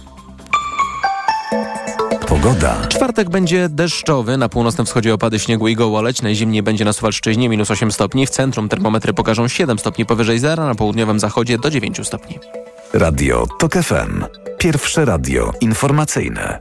[2.42, 2.88] Pogoda.
[2.90, 7.72] Czwartek będzie deszczowy, na północnym wschodzie opady śniegu i gołoleć, najzimniej będzie na Suwalszczyźnie minus
[7.72, 12.08] 8 stopni, w centrum termometry pokażą 7 stopni powyżej zera, na południowym zachodzie do 9
[12.08, 12.40] stopni.
[12.94, 14.26] Radio TOK FM.
[14.58, 16.60] Pierwsze radio informacyjne.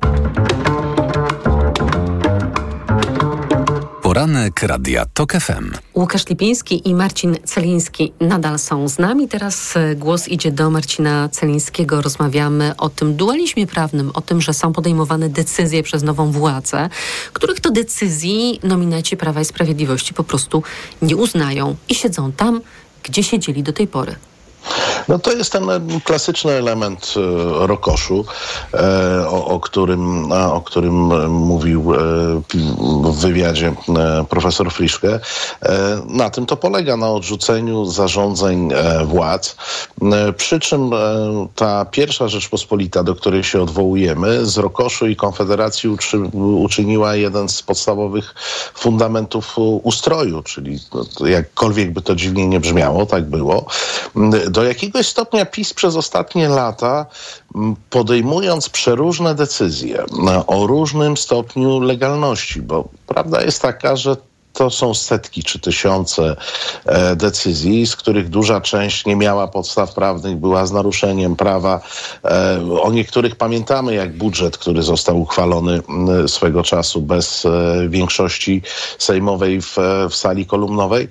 [4.16, 5.70] Poranek Radia TOK FM.
[5.94, 9.28] Łukasz Lipiński i Marcin Celiński nadal są z nami.
[9.28, 12.02] Teraz e, głos idzie do Marcina Celińskiego.
[12.02, 16.88] Rozmawiamy o tym dualizmie prawnym, o tym, że są podejmowane decyzje przez nową władzę,
[17.32, 20.62] których to decyzji nominaci Prawa i Sprawiedliwości po prostu
[21.02, 22.60] nie uznają i siedzą tam,
[23.02, 24.14] gdzie siedzieli do tej pory.
[25.08, 25.64] No to jest ten
[26.04, 28.24] klasyczny element e, rokoszu,
[28.74, 31.98] e, o, o, którym, o którym mówił e,
[33.12, 33.74] w wywiadzie
[34.28, 35.20] profesor Friszke.
[36.08, 38.70] Na tym to polega, na odrzuceniu zarządzeń
[39.04, 39.56] władz.
[40.36, 40.90] Przy czym
[41.54, 45.96] ta pierwsza Rzeczpospolita, do której się odwołujemy, z rokoszu i Konfederacji
[46.34, 48.34] uczyniła jeden z podstawowych
[48.74, 50.78] fundamentów ustroju, czyli
[51.24, 53.66] jakkolwiek by to dziwnie nie brzmiało, tak było.
[54.56, 57.06] Do jakiego jakiegoś stopnia PiS przez ostatnie lata,
[57.90, 60.04] podejmując przeróżne decyzje
[60.46, 64.16] o różnym stopniu legalności, bo prawda jest taka, że
[64.56, 66.36] to są setki czy tysiące
[66.86, 71.80] e, decyzji, z których duża część nie miała podstaw prawnych, była z naruszeniem prawa.
[72.24, 75.82] E, o niektórych pamiętamy, jak budżet, który został uchwalony
[76.26, 78.62] swego czasu bez e, większości
[78.98, 79.76] sejmowej w,
[80.10, 81.08] w sali kolumnowej,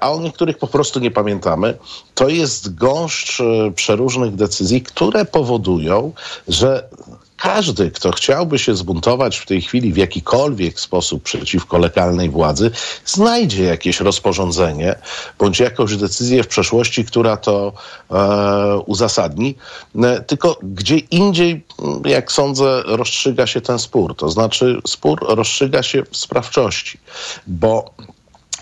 [0.00, 1.78] a o niektórych po prostu nie pamiętamy.
[2.14, 3.42] To jest gąszcz
[3.74, 6.12] przeróżnych decyzji, które powodują,
[6.48, 6.88] że
[7.36, 12.70] każdy, kto chciałby się zbuntować w tej chwili w jakikolwiek sposób przeciwko legalnej władzy,
[13.04, 14.94] znajdzie jakieś rozporządzenie
[15.38, 17.72] bądź jakąś decyzję w przeszłości, która to
[18.10, 19.54] e, uzasadni.
[20.02, 21.64] E, tylko gdzie indziej,
[22.04, 24.16] jak sądzę, rozstrzyga się ten spór.
[24.16, 26.98] To znaczy spór rozstrzyga się w sprawczości,
[27.46, 27.94] bo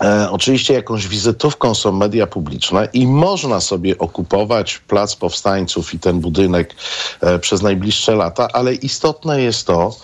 [0.01, 6.19] E, oczywiście jakąś wizytówką są media publiczne i można sobie okupować Plac Powstańców i ten
[6.19, 6.75] budynek
[7.21, 9.95] e, przez najbliższe lata, ale istotne jest to,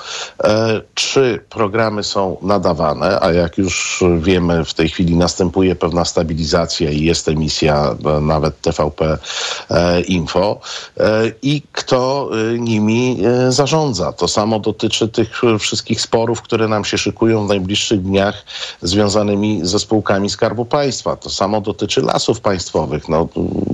[0.43, 6.91] e, czy programy są nadawane, a jak już wiemy, w tej chwili następuje pewna stabilizacja
[6.91, 9.17] i jest emisja e, nawet TVP
[9.69, 10.59] e, Info
[10.99, 12.29] e, i kto
[12.59, 13.17] nimi
[13.49, 14.13] zarządza.
[14.13, 18.45] To samo dotyczy tych wszystkich sporów, które nam się szykują w najbliższych dniach
[18.81, 21.15] związanymi ze spółkami Skarbu Państwa.
[21.15, 23.27] To samo dotyczy lasów państwowych, no,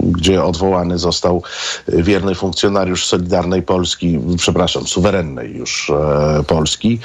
[0.03, 1.43] gdzie odwołany został
[1.87, 6.99] wierny funkcjonariusz Solidarnej Polski, przepraszam, suwerennej już e, Polski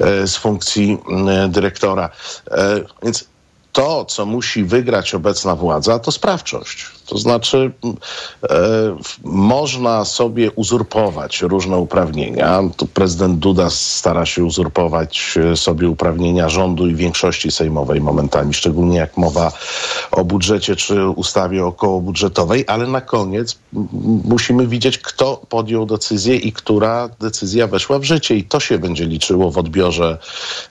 [0.00, 0.98] e, z funkcji
[1.28, 2.10] e, dyrektora.
[3.02, 3.24] Więc
[3.72, 6.95] to, co musi wygrać obecna władza, to sprawczość.
[7.06, 7.72] To znaczy,
[8.50, 12.62] e, można sobie uzurpować różne uprawnienia.
[12.76, 18.98] Tu prezydent Duda stara się uzurpować e, sobie uprawnienia rządu i większości sejmowej momentami, szczególnie
[18.98, 19.52] jak mowa
[20.10, 23.58] o budżecie czy ustawie okołobudżetowej, ale na koniec
[24.24, 28.36] musimy widzieć, kto podjął decyzję i która decyzja weszła w życie.
[28.36, 30.18] I to się będzie liczyło w odbiorze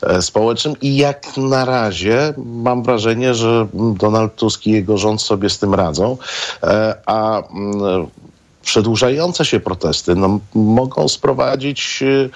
[0.01, 0.75] e, społecznym.
[0.81, 5.73] I jak na razie mam wrażenie, że Donald Tusk i jego rząd sobie z tym
[5.73, 6.17] radzą.
[6.63, 8.07] E, a mm,
[8.63, 12.29] przedłużające się protesty no, mogą sprowadzić e,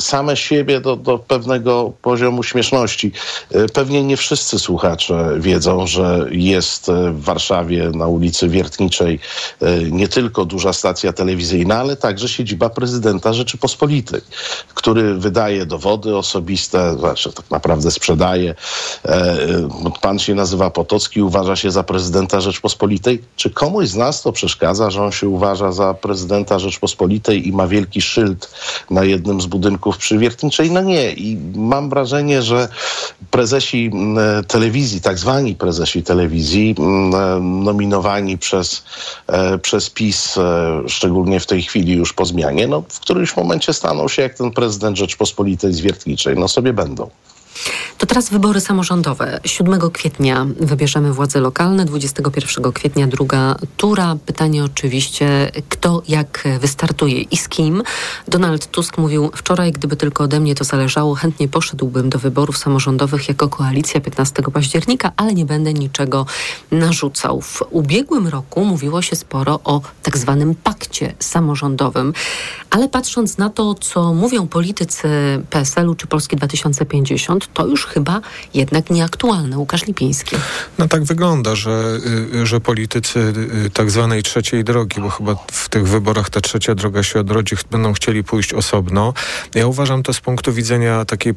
[0.00, 3.12] same siebie do, do pewnego poziomu śmieszności.
[3.72, 9.20] Pewnie nie wszyscy słuchacze wiedzą, że jest w Warszawie na ulicy Wiertniczej
[9.90, 14.20] nie tylko duża stacja telewizyjna, ale także siedziba prezydenta Rzeczypospolitej,
[14.74, 18.54] który wydaje dowody osobiste, znaczy tak naprawdę sprzedaje.
[20.00, 23.22] Pan się nazywa Potocki, uważa się za prezydenta Rzeczpospolitej.
[23.36, 27.66] Czy komuś z nas to przeszkadza, że on się uważa za prezydenta Rzeczpospolitej i ma
[27.66, 28.50] wielki szyld
[28.90, 29.55] na jednym z budynków
[29.98, 30.70] przy Wiertniczej.
[30.70, 31.12] No nie.
[31.12, 32.68] I mam wrażenie, że
[33.30, 38.84] prezesi mm, telewizji, tak zwani prezesi telewizji, mm, nominowani przez,
[39.26, 43.72] e, przez PiS, e, szczególnie w tej chwili już po zmianie, no w którymś momencie
[43.72, 46.36] staną się jak ten prezydent Rzeczpospolitej z Wiertniczej.
[46.36, 47.10] No sobie będą.
[47.98, 49.40] To teraz wybory samorządowe.
[49.44, 54.16] 7 kwietnia wybierzemy władze lokalne, 21 kwietnia druga tura.
[54.26, 57.82] Pytanie oczywiście, kto jak wystartuje i z kim.
[58.28, 63.28] Donald Tusk mówił wczoraj, gdyby tylko ode mnie to zależało, chętnie poszedłbym do wyborów samorządowych
[63.28, 66.26] jako koalicja 15 października, ale nie będę niczego
[66.70, 67.40] narzucał.
[67.40, 72.12] W ubiegłym roku mówiło się sporo o tak zwanym pakcie samorządowym,
[72.70, 75.08] ale patrząc na to, co mówią politycy
[75.50, 78.20] PSL-u czy Polski 2050, to już chyba
[78.54, 79.58] jednak nieaktualne.
[79.58, 80.36] Łukasz Lipiński.
[80.78, 81.98] No tak wygląda, że,
[82.34, 83.32] y, że politycy
[83.66, 87.56] y, tak zwanej trzeciej drogi, bo chyba w tych wyborach ta trzecia droga się odrodzi,
[87.70, 89.14] będą chcieli pójść osobno.
[89.54, 91.34] Ja uważam to z punktu widzenia takiej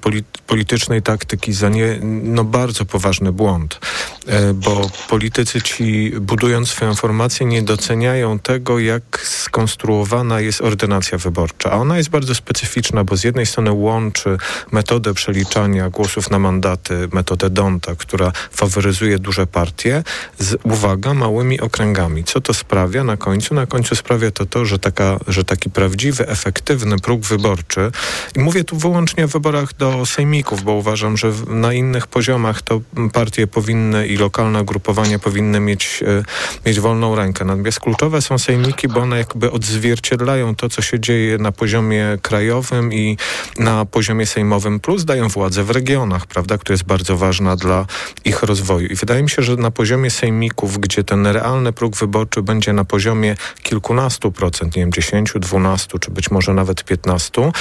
[0.47, 3.79] politycznej taktyki za nie, no bardzo poważny błąd,
[4.27, 11.71] e, bo politycy ci budując swoją formację nie doceniają tego, jak skonstruowana jest ordynacja wyborcza.
[11.71, 14.37] A ona jest bardzo specyficzna, bo z jednej strony łączy
[14.71, 20.03] metodę przeliczania głosów na mandaty, metodę Donta, która faworyzuje duże partie,
[20.37, 22.23] z, uwaga, małymi okręgami.
[22.23, 23.55] Co to sprawia na końcu?
[23.55, 27.91] Na końcu sprawia to to, że, taka, że taki prawdziwy, efektywny próg wyborczy,
[28.35, 32.81] i mówię tu wyłącznie o wyborach do sejmików, bo uważam, że na innych poziomach to
[33.13, 36.23] partie powinny i lokalne ugrupowania powinny mieć, e,
[36.65, 37.45] mieć wolną rękę.
[37.45, 42.93] Natomiast kluczowe są sejmiki, bo one jakby odzwierciedlają to, co się dzieje na poziomie krajowym
[42.93, 43.17] i
[43.57, 47.85] na poziomie sejmowym, plus dają władzę w regionach, prawda, która jest bardzo ważna dla
[48.25, 48.87] ich rozwoju.
[48.87, 52.85] I wydaje mi się, że na poziomie sejmików, gdzie ten realny próg wyborczy będzie na
[52.85, 57.51] poziomie kilkunastu procent, nie wiem, 10, 12 czy być może nawet 15, e,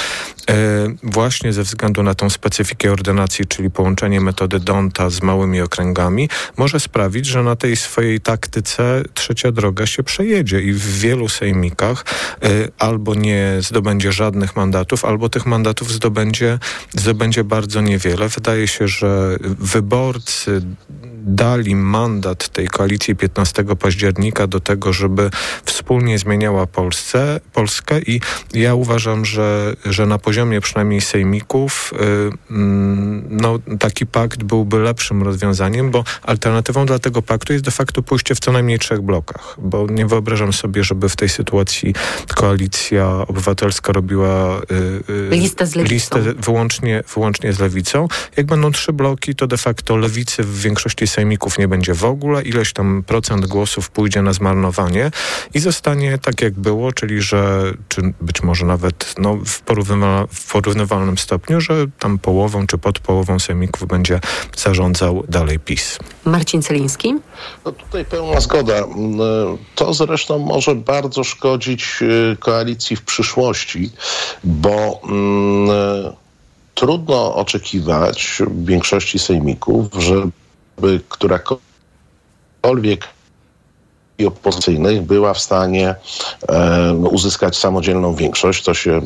[1.03, 6.79] właśnie ze względu na tą specyfikę ordynacji, czyli połączenie metody Donta z małymi okręgami, może
[6.79, 12.05] sprawić, że na tej swojej taktyce trzecia droga się przejedzie i w wielu sejmikach
[12.43, 12.47] e,
[12.79, 16.59] albo nie zdobędzie żadnych mandatów, albo tych mandatów zdobędzie,
[16.95, 18.18] zdobędzie bardzo niewiele.
[18.27, 20.61] Wydaje się, że wyborcy
[21.35, 25.29] dali mandat tej koalicji 15 października do tego, żeby
[25.65, 28.21] wspólnie zmieniała Polsce, Polskę i
[28.53, 35.23] ja uważam, że, że na poziomie przynajmniej sejmików y, mm, no, taki pakt byłby lepszym
[35.23, 39.55] rozwiązaniem, bo alternatywą dla tego paktu jest de facto pójście w co najmniej trzech blokach,
[39.57, 41.93] bo nie wyobrażam sobie, żeby w tej sytuacji
[42.35, 48.07] koalicja obywatelska robiła y, y, listę, z listę wyłącznie, wyłącznie z lewicą.
[48.37, 51.18] Jak będą trzy bloki, to de facto lewicy w większości sejmików
[51.57, 55.11] nie będzie w ogóle, ileś tam procent głosów pójdzie na zmarnowanie
[55.53, 59.61] i zostanie tak jak było, czyli że, czy być może nawet no, w,
[60.33, 64.19] w porównywalnym stopniu, że tam połową czy pod połową sejmików będzie
[64.57, 65.99] zarządzał dalej PiS.
[66.25, 67.15] Marcin Celiński?
[67.65, 68.83] No tutaj pełna zgoda.
[69.75, 73.91] To zresztą może bardzo szkodzić y, koalicji w przyszłości,
[74.43, 76.15] bo mm,
[76.79, 80.31] trudno oczekiwać w większości sejmików, żeby
[81.09, 81.59] którakolwiek
[84.19, 85.95] i opozycyjnych była w stanie
[86.49, 88.63] e, uzyskać samodzielną większość.
[88.63, 89.01] To się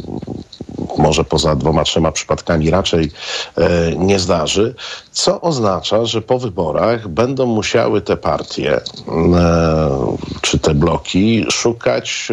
[0.97, 3.11] może poza dwoma, trzema przypadkami raczej
[3.57, 4.75] e, nie zdarzy,
[5.13, 12.27] co oznacza, że po wyborach będą musiały te partie e, czy te bloki szukać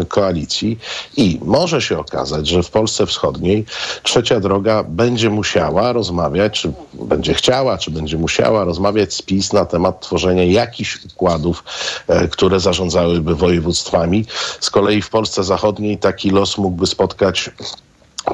[0.00, 0.78] e, koalicji
[1.16, 3.64] i może się okazać, że w Polsce Wschodniej
[4.02, 9.64] trzecia droga będzie musiała rozmawiać, czy będzie chciała, czy będzie musiała rozmawiać z PiS na
[9.64, 11.64] temat tworzenia jakichś układów,
[12.08, 14.24] e, które zarządzałyby województwami.
[14.60, 17.50] Z kolei w Polsce Zachodniej taki los mógłby spotkać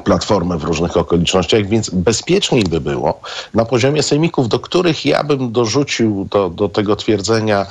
[0.03, 3.21] Platformę w różnych okolicznościach, więc bezpieczniej by było
[3.53, 7.65] na poziomie sejmików, do których ja bym dorzucił do, do tego twierdzenia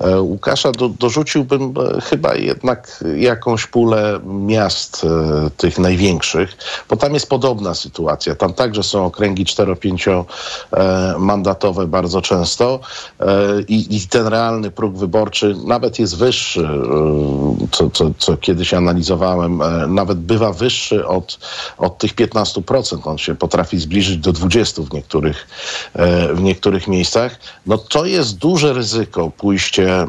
[0.00, 6.56] e, Łukasza, do, dorzuciłbym e, chyba jednak jakąś pulę miast e, tych największych,
[6.90, 8.34] bo tam jest podobna sytuacja.
[8.34, 10.24] Tam także są okręgi 4-5
[10.72, 12.80] e, mandatowe bardzo często
[13.20, 13.26] e,
[13.68, 19.62] i, i, ten realny próg wyborczy nawet jest wyższy, e, co, co, co kiedyś analizowałem,
[19.88, 21.38] nawet bywa wyższy od
[21.78, 22.98] od tych 15%.
[23.04, 25.46] On się potrafi zbliżyć do 20% w niektórych,
[25.94, 27.38] e, w niektórych miejscach.
[27.66, 30.06] No to jest duże ryzyko pójście,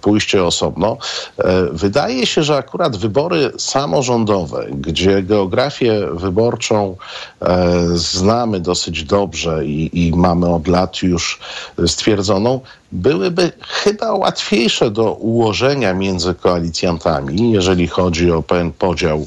[0.00, 0.96] pójście osobno.
[1.38, 6.96] E, wydaje się, że akurat wybory samorządowe, gdzie geografię wyborczą
[7.40, 11.40] e, znamy dosyć dobrze i, i mamy od lat już
[11.86, 12.60] stwierdzoną,
[12.92, 19.26] byłyby chyba łatwiejsze do ułożenia między koalicjantami, jeżeli chodzi o pewien podział,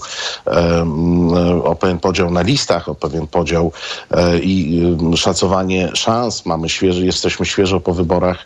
[1.63, 3.71] o pewien podział na listach, o pewien podział
[4.11, 4.83] e, i
[5.15, 6.45] szacowanie szans.
[6.45, 6.67] Mamy
[7.01, 8.37] jesteśmy świeżo po wyborach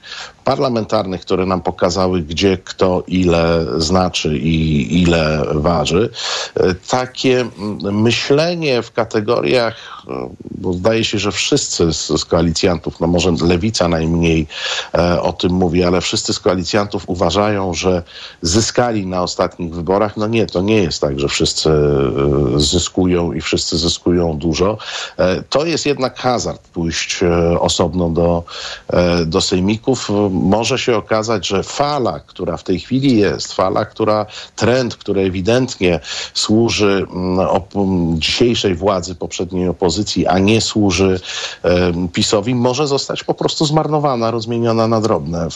[0.47, 6.09] parlamentarnych, które nam pokazały, gdzie kto ile znaczy i ile waży.
[6.55, 7.45] E, takie
[7.91, 9.75] myślenie w kategoriach,
[10.07, 14.47] e, bo zdaje się, że wszyscy z, z koalicjantów, no może lewica najmniej
[14.93, 18.03] e, o tym mówi, ale wszyscy z koalicjantów uważają, że
[18.41, 20.17] zyskali na ostatnich wyborach.
[20.17, 24.77] No nie, to nie jest tak, że wszyscy e, zyskują i wszyscy zyskują dużo.
[25.17, 28.43] E, to jest jednak hazard pójść e, osobno do,
[29.25, 30.09] do sejmików.
[30.41, 34.25] Może się okazać, że fala, która w tej chwili jest, fala, która
[34.55, 35.99] trend, który ewidentnie
[36.33, 41.19] służy mm, dzisiejszej władzy poprzedniej opozycji, a nie służy
[42.13, 45.47] PiSowi, może zostać po prostu zmarnowana, rozmieniona na drobne.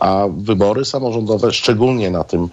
[0.00, 2.48] A wybory samorządowe, szczególnie na tym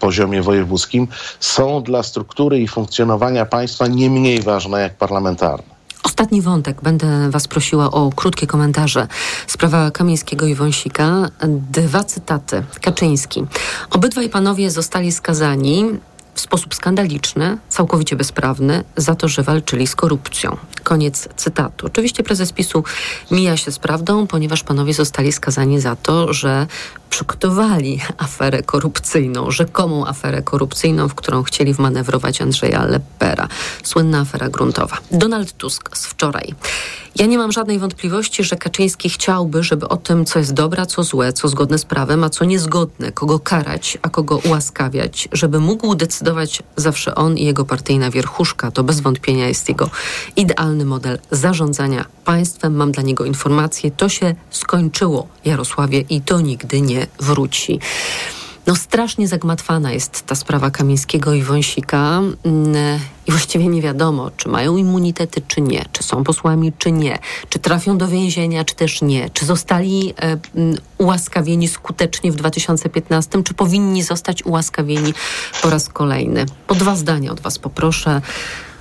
[0.00, 1.08] poziomie wojewódzkim,
[1.40, 5.79] są dla struktury i funkcjonowania państwa nie mniej ważne jak parlamentarne.
[6.02, 6.82] Ostatni wątek.
[6.82, 9.06] Będę Was prosiła o krótkie komentarze.
[9.46, 11.30] Sprawa Kamińskiego i Wąsika.
[11.72, 12.62] Dwa cytaty.
[12.80, 13.44] Kaczyński.
[13.90, 15.84] Obydwaj panowie zostali skazani
[16.34, 20.56] w sposób skandaliczny, całkowicie bezprawny, za to, że walczyli z korupcją.
[20.82, 21.86] Koniec cytatu.
[21.86, 22.84] Oczywiście prezes PiSu
[23.30, 26.66] mija się z prawdą, ponieważ panowie zostali skazani za to, że
[27.10, 33.48] przygotowali aferę korupcyjną, rzekomą aferę korupcyjną, w którą chcieli wmanewrować Andrzeja Lepera.
[33.82, 34.98] Słynna afera gruntowa.
[35.10, 36.54] Donald Tusk z wczoraj.
[37.16, 41.04] Ja nie mam żadnej wątpliwości, że Kaczyński chciałby, żeby o tym, co jest dobre, co
[41.04, 45.94] złe, co zgodne z prawem, a co niezgodne, kogo karać, a kogo ułaskawiać, żeby mógł
[45.94, 48.70] decydować zawsze on i jego partyjna wierchuszka.
[48.70, 49.90] To bez wątpienia jest jego
[50.36, 52.76] idealny model zarządzania państwem.
[52.76, 53.90] Mam dla niego informacje.
[53.90, 57.80] To się skończyło, Jarosławie, i to nigdy nie wróci.
[58.70, 62.20] No strasznie zagmatwana jest ta sprawa Kamińskiego i Wąsika.
[62.44, 67.18] Mm, i właściwie nie wiadomo, czy mają immunitety, czy nie, czy są posłami, czy nie,
[67.48, 73.42] czy trafią do więzienia, czy też nie, czy zostali e, mm, ułaskawieni skutecznie w 2015,
[73.42, 75.14] czy powinni zostać ułaskawieni
[75.62, 76.46] po raz kolejny.
[76.66, 78.22] Po dwa zdania od Was poproszę.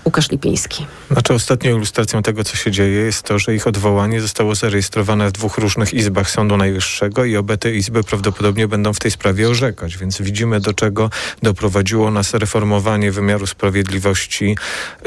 [0.05, 0.85] Łukasz Lipiński.
[1.11, 5.31] Znaczy ostatnią ilustracją tego, co się dzieje, jest to, że ich odwołanie zostało zarejestrowane w
[5.31, 9.97] dwóch różnych izbach Sądu Najwyższego i obe te izby prawdopodobnie będą w tej sprawie orzekać,
[9.97, 11.09] więc widzimy, do czego
[11.43, 14.57] doprowadziło nas reformowanie wymiaru sprawiedliwości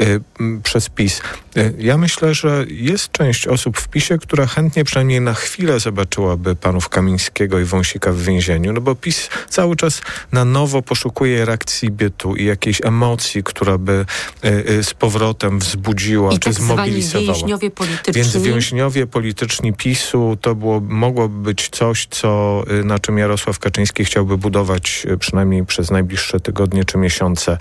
[0.01, 0.21] y,
[0.63, 1.21] przez PiS.
[1.57, 6.55] Y, ja myślę, że jest część osób w PiSie, która chętnie przynajmniej na chwilę zobaczyłaby
[6.55, 11.91] panów Kamińskiego i Wąsika w więzieniu, no bo PiS cały czas na nowo poszukuje reakcji
[11.91, 14.05] bytu i jakiejś emocji, która by
[14.45, 17.33] y, y, z powrotem wzbudziła I czy tak zmobilizowała.
[17.33, 18.13] więźniowie polityczni.
[18.13, 24.05] Więc więźniowie polityczni PiSu to było, mogłoby być coś, co, y, na czym Jarosław Kaczyński
[24.05, 27.57] chciałby budować y, przynajmniej przez najbliższe tygodnie czy miesiące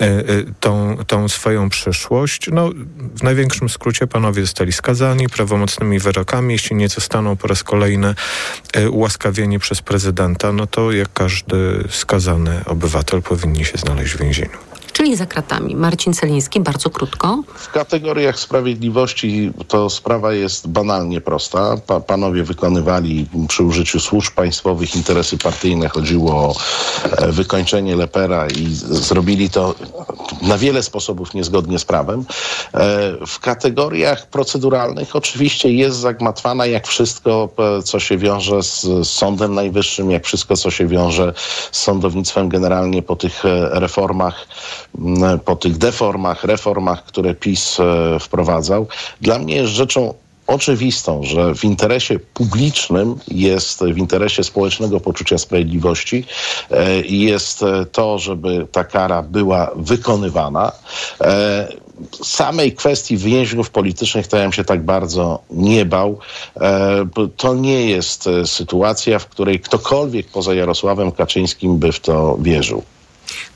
[0.00, 2.48] y, tą, tą swoją przyszłość.
[2.52, 2.70] No,
[3.16, 6.52] w największym skrócie panowie zostali skazani prawomocnymi wyrokami.
[6.52, 8.14] Jeśli nie zostaną po raz kolejny
[8.90, 14.58] ułaskawieni przez prezydenta, no to jak każdy skazany obywatel powinni się znaleźć w więzieniu.
[14.94, 15.76] Czyli za kratami.
[15.76, 17.42] Marcin Celiński, bardzo krótko.
[17.54, 21.76] W kategoriach sprawiedliwości to sprawa jest banalnie prosta.
[21.86, 25.88] Pa, panowie wykonywali przy użyciu służb państwowych interesy partyjne.
[25.88, 26.54] Chodziło o
[27.02, 29.74] e, wykończenie Lepera i zrobili to
[30.44, 32.24] na wiele sposobów niezgodnie z prawem.
[32.74, 39.54] E, w kategoriach proceduralnych oczywiście jest zagmatwana jak wszystko, e, co się wiąże z, Sądem
[39.54, 41.32] Najwyższym, jak wszystko, co się wiąże
[41.72, 44.46] z sądownictwem generalnie po tych e, reformach,
[45.44, 47.78] po tych deformach, reformach, które PiS
[48.20, 48.86] wprowadzał.
[49.20, 50.14] Dla mnie jest rzeczą
[50.46, 56.24] oczywistą, że w interesie publicznym jest, w interesie społecznego poczucia sprawiedliwości
[56.70, 60.72] e, jest to, żeby ta kara była wykonywana.
[61.20, 61.68] E,
[62.24, 66.18] samej kwestii więźniów politycznych to ja bym się tak bardzo nie bał.
[66.56, 72.82] E, to nie jest sytuacja, w której ktokolwiek poza Jarosławem Kaczyńskim by w to wierzył.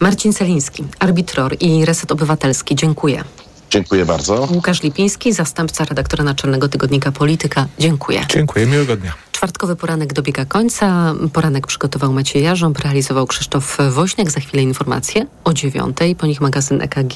[0.01, 2.75] Marcin Celiński, arbitror i Reset Obywatelski.
[2.75, 3.25] Dziękuję.
[3.71, 4.49] Dziękuję bardzo.
[4.51, 7.67] Łukasz Lipiński, zastępca redaktora naczelnego tygodnika Polityka.
[7.79, 8.27] Dziękuję.
[8.29, 9.28] Dziękuję, miłego dnia.
[9.39, 11.15] Czwartkowy poranek dobiega końca.
[11.33, 14.31] Poranek przygotował Maciej Jarząb, realizował Krzysztof Woźniak.
[14.31, 17.15] Za chwilę informacje o dziewiątej, po nich magazyn EKG,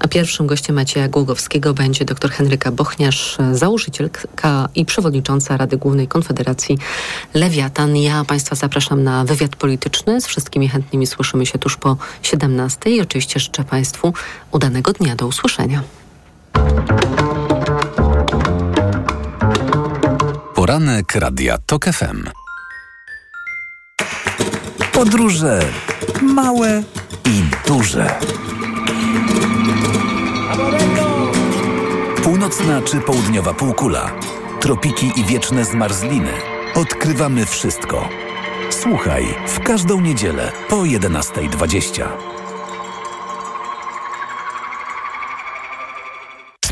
[0.00, 6.78] a pierwszym gościem Macieja Głogowskiego będzie dr Henryka Bochniarz, założycielka i przewodnicząca Rady Głównej Konfederacji
[7.34, 7.96] Lewiatan.
[7.96, 10.20] Ja Państwa zapraszam na wywiad polityczny.
[10.20, 14.12] Z wszystkimi chętnymi słyszymy się tuż po 17 i oczywiście życzę Państwu
[14.52, 15.16] udanego dnia.
[15.16, 15.82] Do usłyszenia.
[20.60, 22.24] Poranek Radia TOK FM.
[24.92, 25.60] Podróże
[26.22, 26.82] małe
[27.26, 28.18] i duże.
[32.22, 34.10] Północna czy południowa półkula.
[34.60, 36.32] Tropiki i wieczne zmarzliny.
[36.74, 38.08] Odkrywamy wszystko.
[38.70, 42.39] Słuchaj w każdą niedzielę po 11.20.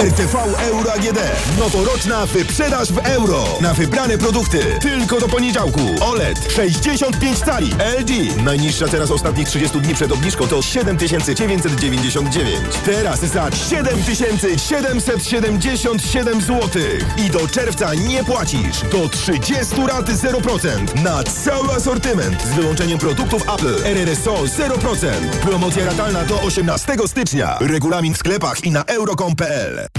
[0.00, 1.18] RTV Euro AGD.
[1.58, 3.44] Noworoczna wyprzedaż w euro.
[3.60, 4.58] Na wybrane produkty.
[4.80, 5.80] Tylko do poniedziałku.
[6.00, 7.70] OLED 65 cali.
[8.00, 8.36] LG.
[8.44, 12.58] Najniższa teraz ostatnich 30 dni przed obniżką to 7999.
[12.84, 16.68] Teraz za 7777 zł.
[17.16, 18.80] I do czerwca nie płacisz.
[18.92, 21.02] Do 30 rat 0%.
[21.02, 22.42] Na cały asortyment.
[22.42, 23.84] Z wyłączeniem produktów Apple.
[23.84, 25.06] RRSO 0%.
[25.42, 27.58] Promocja ratalna do 18 stycznia.
[27.60, 29.89] Regulamin w sklepach i na euro.com.pl.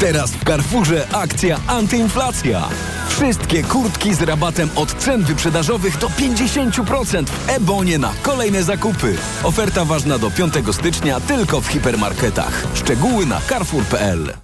[0.00, 2.68] Teraz w Carrefourze akcja antyinflacja.
[3.08, 9.16] Wszystkie kurtki z rabatem od cen wyprzedażowych do 50% w e-bonie na kolejne zakupy.
[9.42, 12.66] Oferta ważna do 5 stycznia tylko w hipermarketach.
[12.74, 14.43] Szczegóły na carrefour.pl.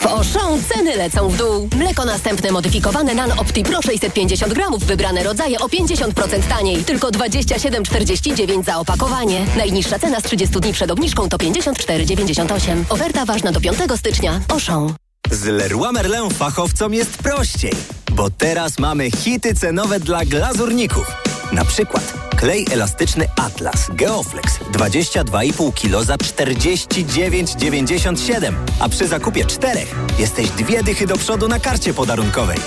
[0.00, 1.68] W Auchan ceny lecą w dół.
[1.76, 6.84] Mleko następne modyfikowane Nan Opti Pro 650 gramów, wybrane rodzaje o 50% taniej.
[6.84, 9.46] Tylko 27,49 za opakowanie.
[9.56, 12.84] Najniższa cena z 30 dni przed obniżką to 54,98.
[12.88, 14.40] Oferta ważna do 5 stycznia.
[14.48, 14.94] Auchan.
[15.30, 17.72] Z Leroy Merlin fachowcom jest prościej,
[18.12, 21.06] bo teraz mamy hity cenowe dla glazurników.
[21.52, 30.50] Na przykład klej elastyczny Atlas Geoflex 22,5 kg za 49,97, a przy zakupie czterech jesteś
[30.50, 32.58] dwie dychy do przodu na karcie podarunkowej.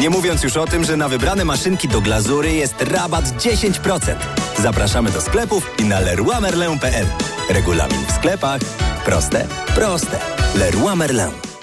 [0.00, 4.16] Nie mówiąc już o tym, że na wybrane maszynki do glazury jest rabat 10%.
[4.62, 7.06] Zapraszamy do sklepów i na leroymerlin.pl.
[7.50, 8.60] Regulamin w sklepach.
[9.04, 10.18] Proste, proste.
[10.54, 11.57] Leroy Merlin.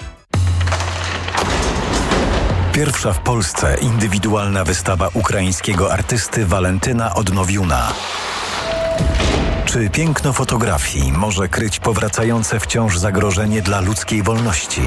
[2.76, 7.92] Pierwsza w Polsce indywidualna wystawa ukraińskiego artysty Walentyna Odnowiuna.
[9.64, 14.82] Czy piękno fotografii może kryć powracające wciąż zagrożenie dla ludzkiej wolności?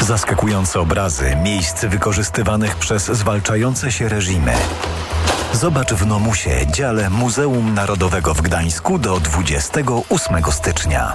[0.00, 4.52] Zaskakujące obrazy miejsc wykorzystywanych przez zwalczające się reżimy.
[5.52, 11.14] Zobacz w Nomusie, dziale Muzeum Narodowego w Gdańsku do 28 stycznia.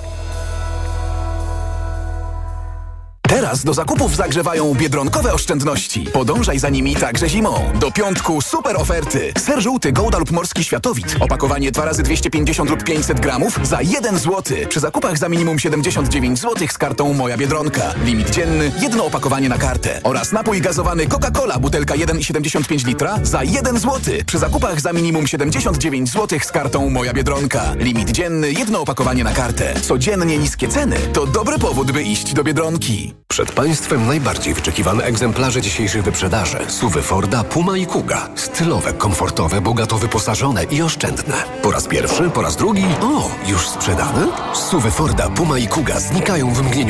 [3.27, 6.05] Teraz do zakupów zagrzewają biedronkowe oszczędności.
[6.13, 7.71] Podążaj za nimi także zimą.
[7.79, 9.33] Do piątku super oferty.
[9.37, 11.15] Ser żółty Gouda lub Morski Światowit.
[11.19, 14.57] Opakowanie 2 razy 250 lub 500 gramów za 1 zł.
[14.69, 17.93] Przy zakupach za minimum 79 zł z kartą Moja Biedronka.
[18.05, 20.01] Limit dzienny, jedno opakowanie na kartę.
[20.03, 23.99] Oraz napój gazowany Coca-Cola, butelka 1,75 litra za 1 zł.
[24.25, 27.73] Przy zakupach za minimum 79 zł z kartą Moja Biedronka.
[27.75, 29.73] Limit dzienny, jedno opakowanie na kartę.
[29.81, 33.16] Codziennie niskie ceny to dobry powód, by iść do Biedronki.
[33.27, 36.57] Przed Państwem najbardziej wyczekiwane egzemplarze dzisiejszych wyprzedaży.
[36.67, 38.29] Suwy Forda, Puma i Kuga.
[38.35, 41.43] Stylowe, komfortowe, bogato wyposażone i oszczędne.
[41.61, 42.85] Po raz pierwszy, po raz drugi.
[43.01, 44.27] O, już sprzedane?
[44.53, 46.85] Suwy Forda, Puma i Kuga znikają w mgnieniu